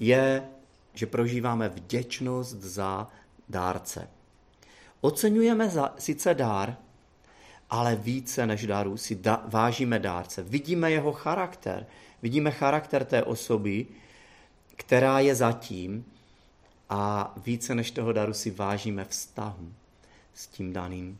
je, 0.00 0.48
že 0.94 1.06
prožíváme 1.06 1.68
vděčnost 1.68 2.56
za 2.56 3.08
dárce. 3.48 4.08
Oceňujeme 5.00 5.68
za, 5.68 5.94
sice 5.98 6.34
dár, 6.34 6.76
ale 7.70 7.96
více 7.96 8.46
než 8.46 8.66
daru 8.66 8.96
si 8.96 9.14
da, 9.14 9.42
vážíme 9.46 9.98
dárce. 9.98 10.42
Vidíme 10.42 10.90
jeho 10.90 11.12
charakter. 11.12 11.86
Vidíme 12.22 12.50
charakter 12.50 13.04
té 13.04 13.22
osoby, 13.22 13.86
která 14.76 15.20
je 15.20 15.34
zatím 15.34 16.04
a 16.88 17.32
více 17.36 17.74
než 17.74 17.90
toho 17.90 18.12
daru 18.12 18.32
si 18.32 18.50
vážíme 18.50 19.04
vztahu 19.04 19.72
s 20.34 20.46
tím 20.46 20.72
daným 20.72 21.18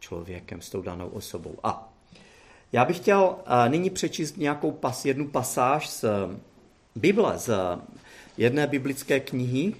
člověkem, 0.00 0.60
s 0.60 0.70
tou 0.70 0.82
danou 0.82 1.08
osobou. 1.08 1.58
A 1.62 1.92
já 2.72 2.84
bych 2.84 2.96
chtěl 2.96 3.36
eh, 3.46 3.68
nyní 3.68 3.90
přečíst 3.90 4.36
nějakou 4.36 4.70
pas, 4.70 5.04
jednu 5.04 5.28
pasáž 5.28 5.88
z 5.88 6.04
Bible, 6.94 7.38
z 7.38 7.50
jedné 8.36 8.66
biblické 8.66 9.20
knihy. 9.20 9.74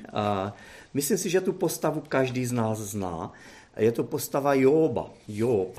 Myslím 0.94 1.18
si, 1.18 1.30
že 1.30 1.40
tu 1.40 1.52
postavu 1.52 2.00
každý 2.08 2.46
z 2.46 2.52
nás 2.52 2.78
zná. 2.78 3.32
Je 3.76 3.92
to 3.92 4.04
postava 4.04 4.54
Joba. 4.54 5.10
Job. 5.28 5.78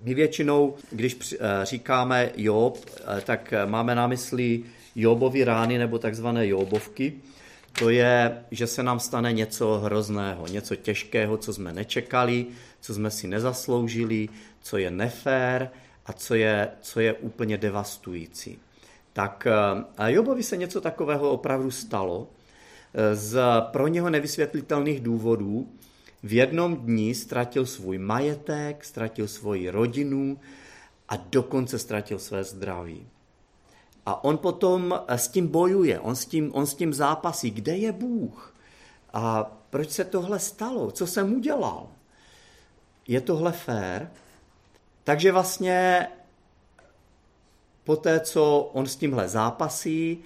My 0.00 0.14
většinou, 0.14 0.74
když 0.90 1.32
eh, 1.32 1.38
říkáme 1.62 2.30
Job, 2.36 2.78
eh, 2.78 3.20
tak 3.20 3.54
máme 3.66 3.94
na 3.94 4.06
mysli 4.06 4.62
Jobovy 4.96 5.44
rány 5.44 5.78
nebo 5.78 5.98
takzvané 5.98 6.46
Jobovky 6.46 7.12
to 7.78 7.90
je, 7.90 8.44
že 8.50 8.66
se 8.66 8.82
nám 8.82 9.00
stane 9.00 9.32
něco 9.32 9.78
hrozného, 9.78 10.46
něco 10.46 10.76
těžkého, 10.76 11.36
co 11.36 11.52
jsme 11.52 11.72
nečekali, 11.72 12.46
co 12.80 12.94
jsme 12.94 13.10
si 13.10 13.26
nezasloužili, 13.26 14.28
co 14.60 14.76
je 14.76 14.90
nefér 14.90 15.70
a 16.06 16.12
co 16.12 16.34
je, 16.34 16.68
co 16.80 17.00
je 17.00 17.12
úplně 17.12 17.58
devastující. 17.58 18.58
Tak 19.12 19.46
eh, 19.98 20.12
Jobovi 20.12 20.42
se 20.42 20.56
něco 20.56 20.80
takového 20.80 21.30
opravdu 21.30 21.70
stalo. 21.70 22.28
Eh, 22.94 23.14
z 23.14 23.40
pro 23.72 23.88
něho 23.88 24.10
nevysvětlitelných 24.10 25.00
důvodů 25.00 25.68
v 26.24 26.32
jednom 26.32 26.76
dni 26.76 27.14
ztratil 27.14 27.66
svůj 27.66 27.98
majetek, 27.98 28.84
ztratil 28.84 29.28
svoji 29.28 29.70
rodinu 29.70 30.40
a 31.08 31.16
dokonce 31.16 31.78
ztratil 31.78 32.18
své 32.18 32.44
zdraví. 32.44 33.06
A 34.06 34.24
on 34.24 34.38
potom 34.38 35.00
eh, 35.08 35.18
s 35.18 35.28
tím 35.28 35.48
bojuje, 35.48 36.00
on 36.00 36.16
s 36.16 36.26
tím, 36.26 36.50
on 36.54 36.66
s 36.66 36.74
tím 36.74 36.94
zápasí. 36.94 37.50
Kde 37.50 37.76
je 37.76 37.92
Bůh? 37.92 38.54
A 39.12 39.44
proč 39.70 39.90
se 39.90 40.04
tohle 40.04 40.38
stalo? 40.38 40.90
Co 40.90 41.06
jsem 41.06 41.32
udělal? 41.32 41.88
Je 43.08 43.20
tohle 43.20 43.52
fér? 43.52 44.10
Takže 45.04 45.32
vlastně 45.32 46.08
po 47.84 47.96
té, 47.96 48.20
co 48.20 48.70
on 48.72 48.86
s 48.86 48.96
tímhle 48.96 49.28
zápasí, 49.28 50.18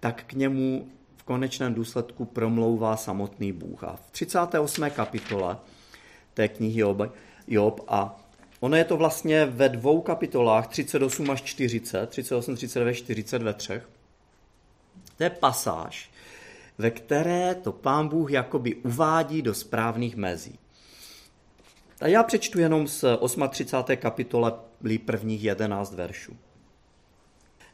tak 0.00 0.24
k 0.24 0.32
němu 0.32 0.88
konečném 1.30 1.74
důsledku 1.74 2.24
promlouvá 2.24 2.96
samotný 2.96 3.52
Bůh. 3.52 3.84
A 3.84 3.96
v 3.96 4.10
38. 4.10 4.90
kapitole 4.90 5.56
té 6.34 6.48
knihy 6.48 6.80
Job, 6.80 7.02
Job 7.46 7.80
a 7.88 8.20
Ono 8.60 8.76
je 8.76 8.84
to 8.84 8.96
vlastně 8.96 9.46
ve 9.46 9.68
dvou 9.68 10.00
kapitolách, 10.00 10.68
38 10.68 11.30
až 11.30 11.42
40, 11.42 12.10
38, 12.10 12.54
39, 12.54 12.94
40 12.94 13.42
ve 13.42 13.54
třech. 13.54 13.88
To 15.16 15.22
je 15.22 15.30
pasáž, 15.30 16.10
ve 16.78 16.90
které 16.90 17.54
to 17.54 17.72
pán 17.72 18.08
Bůh 18.08 18.30
jakoby 18.30 18.74
uvádí 18.74 19.42
do 19.42 19.54
správných 19.54 20.16
mezí. 20.16 20.58
A 22.00 22.06
já 22.06 22.22
přečtu 22.22 22.60
jenom 22.60 22.88
z 22.88 23.04
38. 23.50 23.96
kapitole 23.96 24.52
prvních 25.04 25.44
11 25.44 25.94
veršů. 25.94 26.36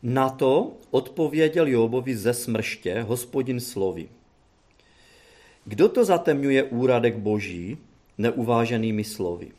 Na 0.02 0.30
to 0.30 0.76
odpověděl 0.90 1.66
Jobovi 1.66 2.16
ze 2.16 2.34
smrště 2.34 3.02
hospodin 3.02 3.60
slovy. 3.60 4.08
Kdo 5.64 5.88
to 5.88 6.04
zatemňuje 6.04 6.62
úradek 6.62 7.16
boží 7.16 7.78
neuváženými 8.18 9.04
slovy? 9.04 9.50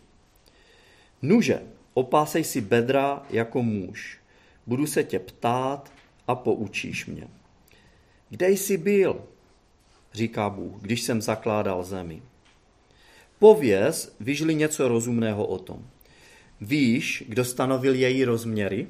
Nuže, 1.22 1.62
opásej 1.94 2.44
si 2.44 2.62
bedra 2.62 3.26
jako 3.30 3.64
muž. 3.64 4.20
Budu 4.68 4.88
se 4.88 5.04
tě 5.04 5.20
ptát 5.20 5.92
a 6.28 6.36
poučíš 6.36 7.06
mě. 7.06 7.28
Kde 8.30 8.50
jsi 8.50 8.78
byl, 8.78 9.22
říká 10.14 10.50
Bůh, 10.50 10.82
když 10.82 11.02
jsem 11.02 11.22
zakládal 11.22 11.84
zemi. 11.84 12.22
Pověz, 13.40 14.16
vyžli 14.20 14.56
něco 14.56 14.88
rozumného 14.88 15.48
o 15.48 15.58
tom. 15.58 15.88
Víš, 16.62 17.24
kdo 17.28 17.46
stanovil 17.46 17.96
její 17.96 18.26
rozměry? 18.26 18.88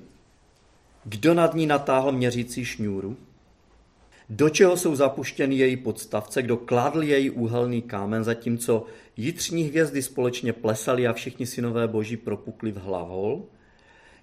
Kdo 1.10 1.34
nad 1.34 1.54
ní 1.54 1.66
natáhl 1.66 2.12
měřící 2.12 2.66
šňůru? 2.66 3.18
Do 4.30 4.50
čeho 4.50 4.78
jsou 4.78 4.96
zapuštěny 4.96 5.56
její 5.56 5.78
podstavce? 5.78 6.42
Kdo 6.42 6.58
kladl 6.58 7.04
její 7.04 7.30
úhelný 7.30 7.82
kámen, 7.82 8.24
zatímco 8.24 8.86
jitřní 9.18 9.64
hvězdy 9.64 10.02
společně 10.02 10.54
plesaly 10.54 11.08
a 11.08 11.14
všichni 11.14 11.46
synové 11.46 11.88
boží 11.88 12.18
propukli 12.18 12.72
v 12.72 12.78
hlavol? 12.78 13.44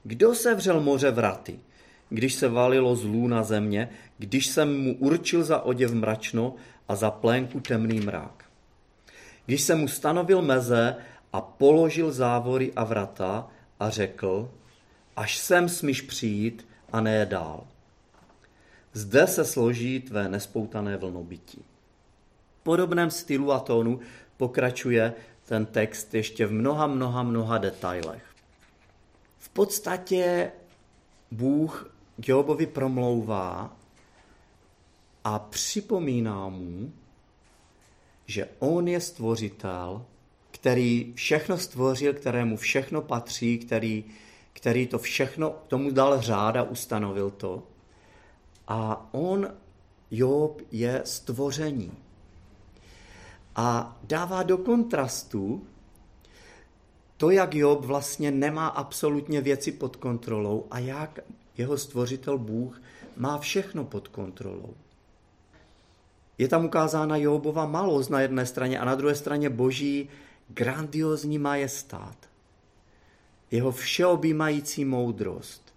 Kdo 0.02 0.34
se 0.34 0.54
vřel 0.54 0.80
moře 0.80 1.10
vraty, 1.10 1.58
když 2.08 2.34
se 2.34 2.48
valilo 2.48 2.96
zlů 2.96 3.28
na 3.28 3.42
země, 3.42 3.88
když 4.18 4.46
jsem 4.46 4.82
mu 4.82 4.96
určil 4.96 5.44
za 5.44 5.60
oděv 5.60 5.92
mračno 5.92 6.54
a 6.88 6.96
za 6.96 7.10
plénku 7.10 7.60
temný 7.60 8.00
mrák? 8.00 8.44
Když 9.46 9.60
jsem 9.60 9.78
mu 9.78 9.88
stanovil 9.88 10.42
meze 10.42 10.96
a 11.32 11.40
položil 11.40 12.12
závory 12.12 12.72
a 12.76 12.84
vrata 12.84 13.48
a 13.80 13.90
řekl, 13.90 14.50
až 15.16 15.38
sem 15.38 15.68
smíš 15.68 16.00
přijít 16.00 16.66
a 16.94 17.00
ne 17.00 17.26
dál. 17.26 17.66
Zde 18.92 19.26
se 19.26 19.44
složí 19.44 20.00
tvé 20.00 20.28
nespoutané 20.28 20.96
vlnobytí. 20.96 21.64
V 22.60 22.62
podobném 22.62 23.10
stylu 23.10 23.52
a 23.52 23.60
tónu 23.60 24.00
pokračuje 24.36 25.14
ten 25.44 25.66
text 25.66 26.14
ještě 26.14 26.46
v 26.46 26.52
mnoha, 26.52 26.86
mnoha, 26.86 27.22
mnoha 27.22 27.58
detailech. 27.58 28.24
V 29.38 29.48
podstatě 29.48 30.52
Bůh 31.30 31.90
Jobovi 32.18 32.66
promlouvá 32.66 33.76
a 35.24 35.38
připomíná 35.38 36.48
mu, 36.48 36.92
že 38.26 38.48
on 38.58 38.88
je 38.88 39.00
stvořitel, 39.00 40.04
který 40.50 41.12
všechno 41.14 41.58
stvořil, 41.58 42.14
kterému 42.14 42.56
všechno 42.56 43.02
patří, 43.02 43.58
který, 43.58 44.04
který 44.54 44.86
to 44.86 44.98
všechno 44.98 45.54
tomu 45.68 45.90
dal 45.90 46.20
řád 46.20 46.56
a 46.56 46.62
ustanovil 46.62 47.30
to. 47.30 47.62
A 48.68 49.08
on, 49.12 49.48
Job, 50.10 50.62
je 50.72 51.02
stvoření. 51.04 51.92
A 53.56 53.96
dává 54.02 54.42
do 54.42 54.58
kontrastu 54.58 55.66
to, 57.16 57.30
jak 57.30 57.54
Job 57.54 57.84
vlastně 57.84 58.30
nemá 58.30 58.68
absolutně 58.68 59.40
věci 59.40 59.72
pod 59.72 59.96
kontrolou 59.96 60.66
a 60.70 60.78
jak 60.78 61.18
jeho 61.56 61.78
stvořitel 61.78 62.38
Bůh 62.38 62.82
má 63.16 63.38
všechno 63.38 63.84
pod 63.84 64.08
kontrolou. 64.08 64.74
Je 66.38 66.48
tam 66.48 66.64
ukázána 66.64 67.16
Jobova 67.16 67.66
malost 67.66 68.08
na 68.08 68.20
jedné 68.20 68.46
straně 68.46 68.78
a 68.78 68.84
na 68.84 68.94
druhé 68.94 69.14
straně 69.14 69.50
boží 69.50 70.08
grandiozní 70.48 71.38
majestát. 71.38 72.16
Jeho 73.54 73.72
všeobjímající 73.72 74.84
moudrost, 74.84 75.74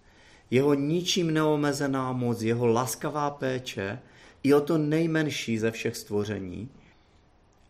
jeho 0.50 0.74
ničím 0.74 1.30
neomezená 1.30 2.12
moc, 2.12 2.42
jeho 2.42 2.66
laskavá 2.66 3.30
péče 3.30 3.98
i 4.42 4.54
o 4.54 4.60
to 4.60 4.78
nejmenší 4.78 5.58
ze 5.58 5.70
všech 5.70 5.96
stvoření 5.96 6.68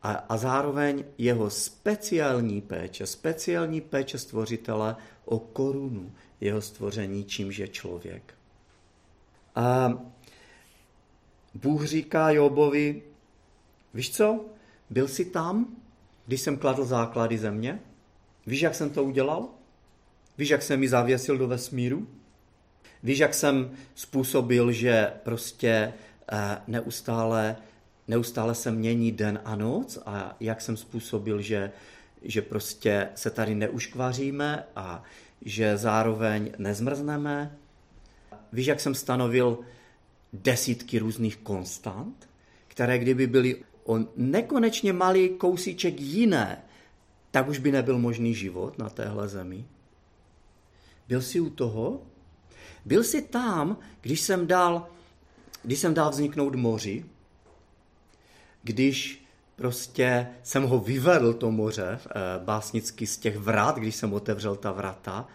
a, 0.03 0.13
a 0.13 0.37
zároveň 0.37 1.05
jeho 1.19 1.51
speciální 1.51 2.61
péče, 2.61 3.07
speciální 3.07 3.81
péče 3.81 4.19
stvořitele 4.19 4.97
o 5.25 5.39
korunu 5.39 6.13
jeho 6.41 6.61
stvoření, 6.61 7.25
čímž 7.25 7.59
je 7.59 7.69
člověk. 7.69 8.35
A 9.55 9.99
Bůh 11.55 11.85
říká 11.85 12.31
Jobovi, 12.31 13.03
víš 13.95 14.17
co, 14.17 14.45
byl 14.91 15.09
jsi 15.09 15.25
tam, 15.25 15.77
když 16.27 16.41
jsem 16.41 16.57
kladl 16.57 16.85
základy 16.85 17.39
země? 17.39 17.81
Víš, 18.47 18.61
jak 18.61 18.75
jsem 18.75 18.91
to 18.91 19.05
udělal? 19.05 19.58
Víš, 20.39 20.49
jak 20.49 20.63
jsem 20.63 20.81
mi 20.81 20.89
zavěsil 20.89 21.39
do 21.39 21.49
vesmíru? 21.49 22.09
Víš, 23.03 23.19
jak 23.19 23.35
jsem 23.35 23.71
způsobil, 23.95 24.73
že 24.73 25.13
prostě 25.23 25.93
eh, 26.33 26.59
neustále, 26.67 27.57
neustále 28.09 28.55
se 28.55 28.71
mění 28.71 29.13
den 29.13 29.41
a 29.45 29.57
noc 29.57 29.99
a 30.07 30.37
jak 30.41 30.61
jsem 30.61 30.77
způsobil, 30.77 31.41
že, 31.41 31.71
že 32.23 32.43
prostě 32.43 33.09
se 33.15 33.31
tady 33.31 33.55
neuškvaříme 33.55 34.65
a 34.77 35.03
že 35.43 35.77
zároveň 35.77 36.53
nezmrzneme? 36.59 37.57
Víš, 38.53 38.67
jak 38.67 38.81
jsem 38.81 38.95
stanovil 38.95 39.59
desítky 40.33 40.99
různých 40.99 41.37
konstant, 41.37 42.29
které 42.69 42.99
kdyby 42.99 43.27
byly 43.27 43.63
o 43.85 43.99
nekonečně 44.17 44.93
malý 44.93 45.29
kousíček 45.29 46.01
jiné, 46.01 46.63
tak 47.31 47.49
už 47.49 47.59
by 47.59 47.73
nebyl 47.73 47.99
možný 47.99 48.35
život 48.35 48.79
na 48.79 48.89
téhle 48.91 49.29
zemi. 49.29 49.65
Byl 51.09 51.23
jsi 51.23 51.41
u 51.41 51.51
toho? 51.51 52.03
Byl 52.85 53.05
jsi 53.05 53.23
tam, 53.23 53.79
když 54.01 54.21
jsem 54.21 54.47
dal, 54.47 54.89
když 55.63 55.79
jsem 55.79 55.95
dal 55.95 56.11
vzniknout 56.11 56.55
moři, 56.55 57.05
když 58.63 59.25
prostě 59.57 60.29
jsem 60.43 60.63
ho 60.63 60.79
vyvedl, 60.79 61.33
to 61.33 61.51
moře, 61.51 62.01
eh, 62.07 62.11
básnicky 62.45 63.07
z 63.07 63.19
těch 63.19 63.39
vrat, 63.39 63.77
když 63.77 63.97
jsem 63.97 64.13
otevřel 64.13 64.57
ta 64.57 64.73
vrata. 64.73 65.29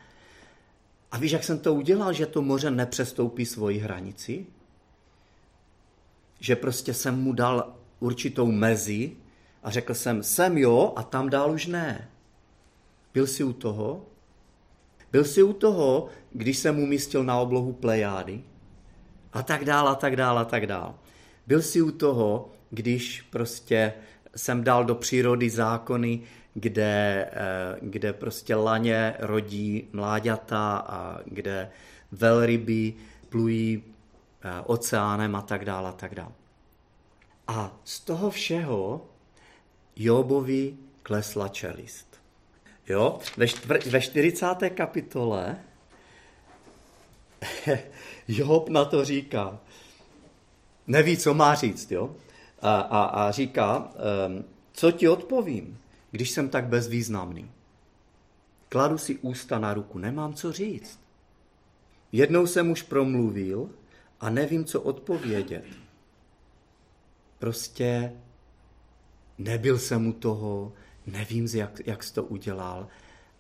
A 1.12 1.17
víš, 1.17 1.31
jak 1.31 1.43
jsem 1.43 1.59
to 1.59 1.73
udělal, 1.73 2.13
že 2.13 2.25
to 2.25 2.41
moře 2.41 2.71
nepřestoupí 2.71 3.45
svoji 3.45 3.79
hranici? 3.79 4.45
Že 6.39 6.55
prostě 6.55 6.93
jsem 6.93 7.19
mu 7.19 7.33
dal 7.33 7.75
určitou 7.99 8.51
mezi 8.51 9.12
a 9.63 9.71
řekl 9.71 9.93
jsem, 9.93 10.23
sem 10.23 10.57
jo 10.57 10.93
a 10.95 11.03
tam 11.03 11.29
dál 11.29 11.51
už 11.51 11.65
ne. 11.65 12.09
Byl 13.13 13.27
jsi 13.27 13.43
u 13.43 13.53
toho? 13.53 14.05
Byl 15.13 15.26
jsi 15.26 15.43
u 15.43 15.54
toho, 15.54 16.08
když 16.32 16.58
jsem 16.58 16.80
umístil 16.80 17.23
na 17.23 17.38
oblohu 17.38 17.73
plejády? 17.73 18.43
A 19.34 19.43
tak 19.43 19.65
dál, 19.65 19.88
a 19.88 19.95
tak 19.95 20.15
dál, 20.15 20.39
a 20.39 20.45
tak 20.45 20.67
dál. 20.67 20.95
Byl 21.47 21.62
jsi 21.62 21.82
u 21.82 21.91
toho, 21.91 22.49
když 22.69 23.21
prostě 23.21 23.93
jsem 24.36 24.63
dal 24.63 24.86
do 24.86 24.95
přírody 24.95 25.49
zákony, 25.49 26.21
kde, 26.54 27.30
eh, 27.32 27.78
kde 27.82 28.13
prostě 28.13 28.56
laně 28.56 29.15
rodí 29.19 29.88
mláďata 29.93 30.78
a 30.78 31.19
kde 31.26 31.69
velryby 32.12 32.93
plují 33.30 33.84
eh, 34.41 34.62
oceánem 34.65 35.36
a 35.36 35.41
tak 35.41 35.65
dále 35.65 35.89
a 35.89 35.93
tak 35.93 36.15
dále. 36.15 36.32
A 37.47 37.78
z 37.84 37.99
toho 37.99 38.30
všeho 38.30 39.06
Jobovi 39.95 40.78
klesla 41.04 41.47
čelist. 41.47 42.12
Jo? 42.89 43.19
Ve, 43.37 43.47
štvr, 43.47 43.79
ve 43.89 44.01
40. 44.01 44.45
kapitole 44.75 45.57
Job 48.27 48.69
na 48.69 48.85
to 48.85 49.05
říká, 49.05 49.59
neví, 50.87 51.17
co 51.17 51.33
má 51.33 51.55
říct, 51.55 51.91
jo? 51.91 52.15
A, 52.61 52.79
a, 52.79 53.03
a 53.03 53.31
říká, 53.31 53.77
um, 54.27 54.45
co 54.73 54.91
ti 54.91 55.07
odpovím, 55.07 55.77
když 56.11 56.29
jsem 56.29 56.49
tak 56.49 56.65
bezvýznamný. 56.65 57.51
Kladu 58.69 58.97
si 58.97 59.17
ústa 59.17 59.59
na 59.59 59.73
ruku, 59.73 59.97
nemám 59.99 60.33
co 60.33 60.51
říct. 60.51 60.99
Jednou 62.11 62.47
jsem 62.47 62.71
už 62.71 62.81
promluvil 62.81 63.69
a 64.19 64.29
nevím, 64.29 64.65
co 64.65 64.81
odpovědět. 64.81 65.65
Prostě 67.39 68.13
nebyl 69.37 69.79
jsem 69.79 70.07
u 70.07 70.13
toho, 70.13 70.73
nevím, 71.07 71.47
jak, 71.53 71.81
jak 71.85 72.03
jsi 72.03 72.13
to 72.13 72.23
udělal 72.23 72.87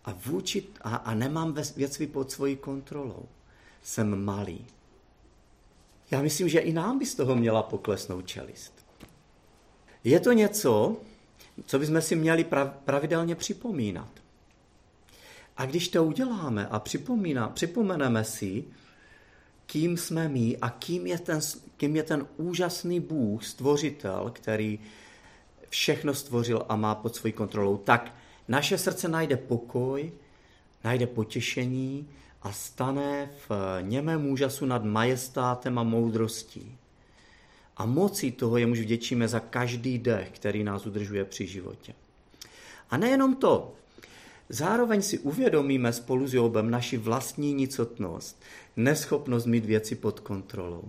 a, 0.05 0.13
vůči, 0.25 0.63
a, 0.81 0.95
a 0.95 1.13
nemám 1.13 1.55
věci 1.75 2.07
pod 2.07 2.31
svojí 2.31 2.55
kontrolou. 2.55 3.25
Jsem 3.83 4.25
malý. 4.25 4.65
Já 6.11 6.21
myslím, 6.21 6.49
že 6.49 6.59
i 6.59 6.73
nám 6.73 6.99
by 6.99 7.05
z 7.05 7.15
toho 7.15 7.35
měla 7.35 7.63
poklesnout 7.63 8.27
čelist. 8.27 8.73
Je 10.03 10.19
to 10.19 10.31
něco, 10.31 10.97
co 11.65 11.79
bychom 11.79 12.01
si 12.01 12.15
měli 12.15 12.45
pravidelně 12.85 13.35
připomínat. 13.35 14.09
A 15.57 15.65
když 15.65 15.87
to 15.87 16.03
uděláme 16.03 16.67
a 16.67 16.79
připomíná, 16.79 17.49
připomeneme 17.49 18.23
si, 18.23 18.63
kým 19.65 19.97
jsme 19.97 20.29
my 20.29 20.57
a 20.57 20.69
kým 20.69 21.07
je, 21.07 21.19
ten, 21.19 21.39
kým 21.77 21.95
je 21.95 22.03
ten 22.03 22.27
úžasný 22.37 22.99
Bůh, 22.99 23.45
stvořitel, 23.45 24.31
který 24.35 24.79
všechno 25.73 26.13
stvořil 26.13 26.65
a 26.69 26.75
má 26.75 26.95
pod 26.95 27.15
svojí 27.15 27.33
kontrolou, 27.33 27.77
tak 27.77 28.15
naše 28.47 28.77
srdce 28.77 29.07
najde 29.07 29.37
pokoj, 29.37 30.11
najde 30.83 31.07
potěšení 31.07 32.09
a 32.41 32.51
stane 32.51 33.29
v 33.49 33.51
němém 33.81 34.29
úžasu 34.29 34.65
nad 34.65 34.85
majestátem 34.85 35.79
a 35.79 35.83
moudrostí. 35.83 36.77
A 37.77 37.85
mocí 37.85 38.31
toho 38.31 38.57
jemuž 38.57 38.79
vděčíme 38.79 39.27
za 39.27 39.39
každý 39.39 39.97
dech, 39.97 40.31
který 40.31 40.63
nás 40.63 40.85
udržuje 40.85 41.25
při 41.25 41.47
životě. 41.47 41.93
A 42.89 42.97
nejenom 42.97 43.35
to, 43.35 43.73
zároveň 44.49 45.01
si 45.01 45.19
uvědomíme 45.19 45.93
spolu 45.93 46.27
s 46.27 46.33
Jobem 46.33 46.69
naši 46.71 46.97
vlastní 46.97 47.53
nicotnost, 47.53 48.41
neschopnost 48.77 49.45
mít 49.45 49.65
věci 49.65 49.95
pod 49.95 50.19
kontrolou, 50.19 50.83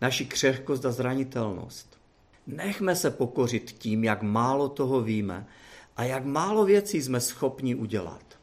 naši 0.00 0.26
křehkost 0.26 0.86
a 0.86 0.92
zranitelnost. 0.92 1.97
Nechme 2.48 2.96
se 2.96 3.10
pokořit 3.10 3.72
tím, 3.72 4.04
jak 4.04 4.22
málo 4.22 4.68
toho 4.68 5.00
víme 5.00 5.46
a 5.96 6.04
jak 6.04 6.24
málo 6.24 6.64
věcí 6.64 7.02
jsme 7.02 7.20
schopni 7.20 7.74
udělat. 7.74 8.38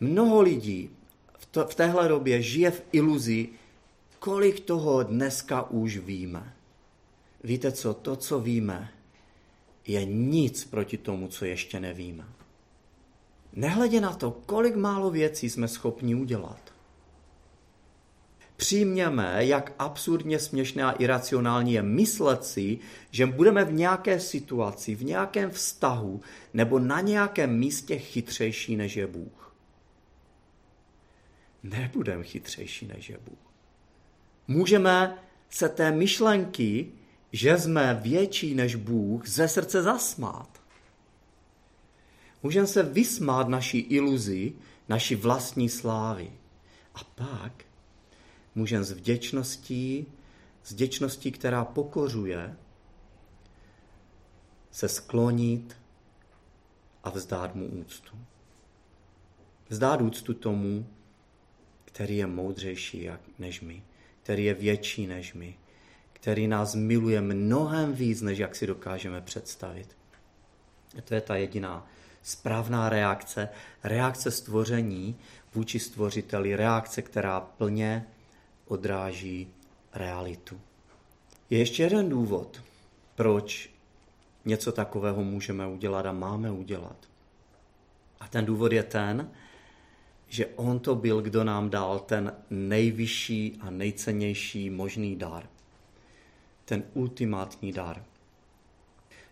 Mnoho 0.00 0.40
lidí 0.40 0.90
v, 1.38 1.46
to, 1.46 1.66
v 1.66 1.74
téhle 1.74 2.08
době 2.08 2.42
žije 2.42 2.70
v 2.70 2.82
iluzi, 2.92 3.48
kolik 4.18 4.60
toho 4.60 5.02
dneska 5.02 5.70
už 5.70 5.96
víme. 5.96 6.54
Víte 7.44 7.72
co, 7.72 7.94
to, 7.94 8.16
co 8.16 8.40
víme, 8.40 8.90
je 9.86 10.04
nic 10.04 10.64
proti 10.64 10.96
tomu, 10.98 11.28
co 11.28 11.44
ještě 11.44 11.80
nevíme. 11.80 12.24
Nehledě 13.52 14.00
na 14.00 14.12
to, 14.14 14.30
kolik 14.30 14.76
málo 14.76 15.10
věcí 15.10 15.50
jsme 15.50 15.68
schopni 15.68 16.14
udělat. 16.14 16.77
Přijměme, 18.58 19.46
jak 19.46 19.72
absurdně 19.78 20.38
směšné 20.38 20.84
a 20.84 20.90
iracionální 20.90 21.72
je 21.72 21.82
myslet 21.82 22.44
si, 22.44 22.78
že 23.10 23.26
budeme 23.26 23.64
v 23.64 23.72
nějaké 23.72 24.20
situaci, 24.20 24.94
v 24.94 25.04
nějakém 25.04 25.50
vztahu 25.50 26.20
nebo 26.54 26.78
na 26.78 27.00
nějakém 27.00 27.58
místě 27.58 27.98
chytřejší 27.98 28.76
než 28.76 28.96
je 28.96 29.06
Bůh. 29.06 29.54
Nebudeme 31.62 32.24
chytřejší 32.24 32.86
než 32.86 33.08
je 33.10 33.18
Bůh. 33.18 33.52
Můžeme 34.48 35.18
se 35.50 35.68
té 35.68 35.92
myšlenky, 35.92 36.92
že 37.32 37.58
jsme 37.58 38.00
větší 38.02 38.54
než 38.54 38.74
Bůh, 38.74 39.28
ze 39.28 39.48
srdce 39.48 39.82
zasmát. 39.82 40.60
Můžeme 42.42 42.66
se 42.66 42.82
vysmát 42.82 43.48
naší 43.48 43.78
iluzi, 43.78 44.52
naší 44.88 45.14
vlastní 45.14 45.68
slávy. 45.68 46.32
A 46.94 47.04
pak 47.04 47.67
můžeme 48.58 48.84
s 48.84 48.92
vděčností, 48.92 50.06
s 50.62 50.72
vděčností, 50.72 51.32
která 51.32 51.64
pokořuje, 51.64 52.56
se 54.70 54.88
sklonit 54.88 55.76
a 57.04 57.10
vzdát 57.10 57.54
mu 57.54 57.66
úctu. 57.66 58.18
Vzdát 59.68 60.00
úctu 60.00 60.34
tomu, 60.34 60.86
který 61.84 62.16
je 62.16 62.26
moudřejší 62.26 63.10
než 63.38 63.60
my, 63.60 63.82
který 64.22 64.44
je 64.44 64.54
větší 64.54 65.06
než 65.06 65.34
my, 65.34 65.58
který 66.12 66.46
nás 66.46 66.74
miluje 66.74 67.20
mnohem 67.20 67.92
víc, 67.92 68.22
než 68.22 68.38
jak 68.38 68.56
si 68.56 68.66
dokážeme 68.66 69.20
představit. 69.20 69.96
A 70.98 71.00
to 71.00 71.14
je 71.14 71.20
ta 71.20 71.36
jediná 71.36 71.86
správná 72.22 72.88
reakce, 72.88 73.48
reakce 73.84 74.30
stvoření 74.30 75.16
vůči 75.54 75.78
stvořiteli, 75.78 76.56
reakce, 76.56 77.02
která 77.02 77.40
plně 77.40 78.06
odráží 78.68 79.48
realitu. 79.94 80.60
Je 81.50 81.58
ještě 81.58 81.82
jeden 81.82 82.08
důvod, 82.08 82.62
proč 83.14 83.70
něco 84.44 84.72
takového 84.72 85.24
můžeme 85.24 85.66
udělat 85.66 86.06
a 86.06 86.12
máme 86.12 86.50
udělat. 86.50 86.96
A 88.20 88.28
ten 88.28 88.44
důvod 88.44 88.72
je 88.72 88.82
ten, 88.82 89.30
že 90.28 90.46
on 90.46 90.78
to 90.78 90.94
byl, 90.94 91.22
kdo 91.22 91.44
nám 91.44 91.70
dal 91.70 91.98
ten 91.98 92.32
nejvyšší 92.50 93.58
a 93.60 93.70
nejcennější 93.70 94.70
možný 94.70 95.16
dar. 95.16 95.48
Ten 96.64 96.82
ultimátní 96.94 97.72
dar. 97.72 98.04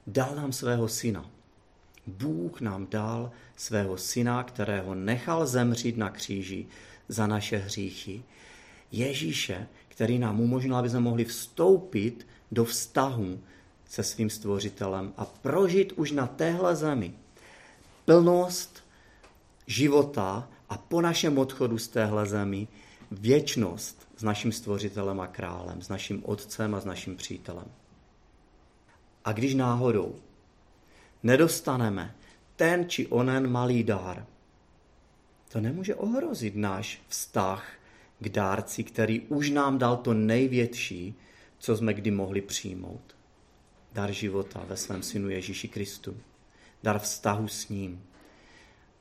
Dal 0.07 0.35
nám 0.35 0.53
svého 0.53 0.89
syna. 0.89 1.31
Bůh 2.07 2.61
nám 2.61 2.87
dal 2.91 3.31
svého 3.57 3.97
syna, 3.97 4.43
kterého 4.43 4.95
nechal 4.95 5.47
zemřít 5.47 5.97
na 5.97 6.11
kříži 6.11 6.67
za 7.09 7.27
naše 7.27 7.57
hříchy. 7.57 8.23
Ježíše, 8.93 9.69
který 9.89 10.19
nám 10.19 10.41
umožnil, 10.41 10.77
aby 10.77 10.91
jsme 10.91 11.01
mohli 11.01 11.25
vstoupit 11.25 12.27
do 12.53 12.65
vztahu 12.65 13.41
se 13.89 14.03
svým 14.03 14.31
stvořitelem 14.31 15.13
a 15.17 15.25
prožít 15.25 15.93
už 15.93 16.11
na 16.11 16.27
téhle 16.27 16.77
zemi 16.77 17.15
plnost 18.05 18.85
života 19.67 20.49
a 20.69 20.79
po 20.79 21.01
našem 21.01 21.39
odchodu 21.39 21.79
z 21.79 21.89
téhle 21.89 22.27
zemi 22.27 22.69
věčnost 23.11 24.09
s 24.17 24.23
naším 24.23 24.53
stvořitelem 24.53 25.21
a 25.21 25.27
králem, 25.27 25.83
s 25.83 25.89
naším 25.89 26.23
otcem 26.27 26.75
a 26.75 26.81
s 26.81 26.85
naším 26.85 27.17
přítelem. 27.17 27.67
A 29.25 29.33
když 29.33 29.55
náhodou 29.55 30.15
nedostaneme 31.23 32.15
ten 32.57 32.89
či 32.89 33.07
onen 33.07 33.51
malý 33.51 33.85
dár, 33.85 34.27
to 35.53 35.61
nemůže 35.61 35.95
ohrozit 35.95 36.57
náš 36.57 37.03
vztah 37.09 37.76
k 38.19 38.29
dárci, 38.29 38.85
který 38.85 39.21
už 39.21 39.51
nám 39.51 39.79
dal 39.79 39.97
to 39.97 40.15
největší, 40.15 41.15
co 41.59 41.77
jsme 41.77 41.95
kdy 41.95 42.11
mohli 42.11 42.41
přijmout. 42.41 43.17
Dar 43.93 44.13
života 44.13 44.65
ve 44.69 44.77
svém 44.77 45.03
synu 45.03 45.29
Ježíši 45.29 45.69
Kristu. 45.69 46.17
Dar 46.83 46.99
vztahu 46.99 47.49
s 47.49 47.69
ním, 47.69 48.05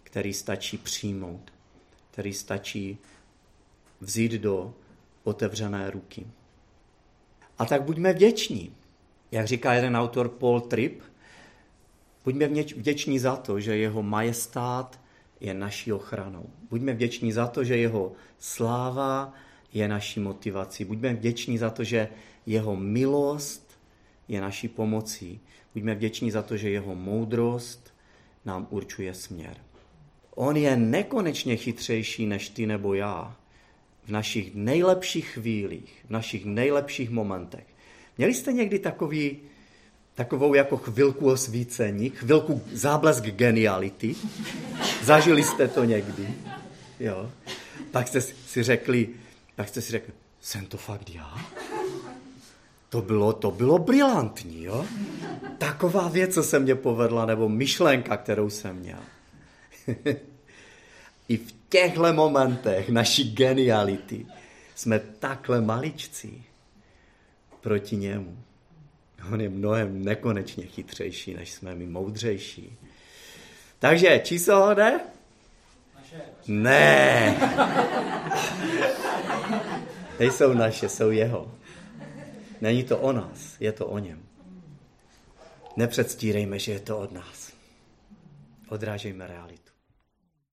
který 0.03 0.33
stačí 0.33 0.77
přijmout, 0.77 1.53
který 2.11 2.33
stačí 2.33 2.97
vzít 4.01 4.31
do 4.31 4.73
otevřené 5.23 5.91
ruky. 5.91 6.27
A 7.57 7.65
tak 7.65 7.83
buďme 7.83 8.13
vděční. 8.13 8.75
Jak 9.31 9.47
říká 9.47 9.73
jeden 9.73 9.97
autor 9.97 10.29
Paul 10.29 10.61
Tripp, 10.61 11.01
buďme 12.23 12.47
vděční 12.47 13.19
za 13.19 13.35
to, 13.35 13.59
že 13.59 13.77
jeho 13.77 14.03
majestát 14.03 14.99
je 15.39 15.53
naší 15.53 15.93
ochranou. 15.93 16.49
Buďme 16.69 16.93
vděční 16.93 17.31
za 17.31 17.47
to, 17.47 17.63
že 17.63 17.77
jeho 17.77 18.11
sláva 18.39 19.33
je 19.73 19.87
naší 19.87 20.19
motivací. 20.19 20.85
Buďme 20.85 21.13
vděční 21.13 21.57
za 21.57 21.69
to, 21.69 21.83
že 21.83 22.07
jeho 22.45 22.75
milost 22.75 23.79
je 24.27 24.41
naší 24.41 24.67
pomocí. 24.67 25.39
Buďme 25.73 25.95
vděční 25.95 26.31
za 26.31 26.41
to, 26.41 26.57
že 26.57 26.69
jeho 26.69 26.95
moudrost 26.95 27.93
nám 28.45 28.67
určuje 28.69 29.13
směr. 29.13 29.57
On 30.35 30.57
je 30.57 30.77
nekonečně 30.77 31.55
chytřejší 31.55 32.25
než 32.25 32.49
ty 32.49 32.65
nebo 32.65 32.93
já 32.93 33.35
v 34.03 34.09
našich 34.09 34.55
nejlepších 34.55 35.27
chvílích, 35.27 36.05
v 36.07 36.09
našich 36.09 36.45
nejlepších 36.45 37.09
momentech. 37.09 37.65
Měli 38.17 38.33
jste 38.33 38.53
někdy 38.53 38.79
takový, 38.79 39.39
takovou 40.15 40.53
jako 40.53 40.77
chvilku 40.77 41.31
osvícení, 41.31 42.09
chvilku 42.09 42.61
záblesk 42.71 43.23
geniality? 43.23 44.15
Zažili 45.03 45.43
jste 45.43 45.67
to 45.67 45.83
někdy? 45.83 46.33
Jo. 46.99 47.31
Tak 47.91 48.07
jste 48.07 48.21
si 48.21 48.63
řekli, 48.63 49.09
tak 49.55 49.69
jste 49.69 49.81
si 49.81 49.91
řekli, 49.91 50.13
jsem 50.41 50.65
to 50.65 50.77
fakt 50.77 51.09
já? 51.09 51.37
To 52.89 53.01
bylo, 53.01 53.33
to 53.33 53.51
bylo 53.51 53.79
brilantní, 53.79 54.63
jo? 54.63 54.85
Taková 55.57 56.07
věc, 56.07 56.33
co 56.33 56.43
se 56.43 56.59
mě 56.59 56.75
povedla, 56.75 57.25
nebo 57.25 57.49
myšlenka, 57.49 58.17
kterou 58.17 58.49
jsem 58.49 58.75
měl. 58.75 58.99
I 61.29 61.37
v 61.37 61.53
těchto 61.69 62.13
momentech 62.13 62.89
naší 62.89 63.33
geniality 63.33 64.25
jsme 64.75 64.99
takhle 64.99 65.61
maličcí 65.61 66.43
proti 67.61 67.95
němu. 67.95 68.37
On 69.33 69.41
je 69.41 69.49
mnohem 69.49 70.05
nekonečně 70.05 70.65
chytřejší, 70.65 71.33
než 71.33 71.51
jsme 71.51 71.75
my 71.75 71.85
moudřejší. 71.85 72.77
Takže 73.79 74.21
číslo 74.23 74.73
jde? 74.73 74.99
Ne. 76.47 77.37
Nejsou 80.19 80.53
naše, 80.63 80.89
jsou 80.89 81.11
jeho. 81.11 81.51
Není 82.61 82.83
to 82.83 82.97
o 82.97 83.11
nás, 83.11 83.55
je 83.59 83.71
to 83.71 83.87
o 83.87 83.99
něm. 83.99 84.23
Nepředstírejme, 85.77 86.59
že 86.59 86.71
je 86.71 86.79
to 86.79 86.99
od 86.99 87.11
nás. 87.11 87.53
Odrážejme 88.69 89.27
realitu. 89.27 89.64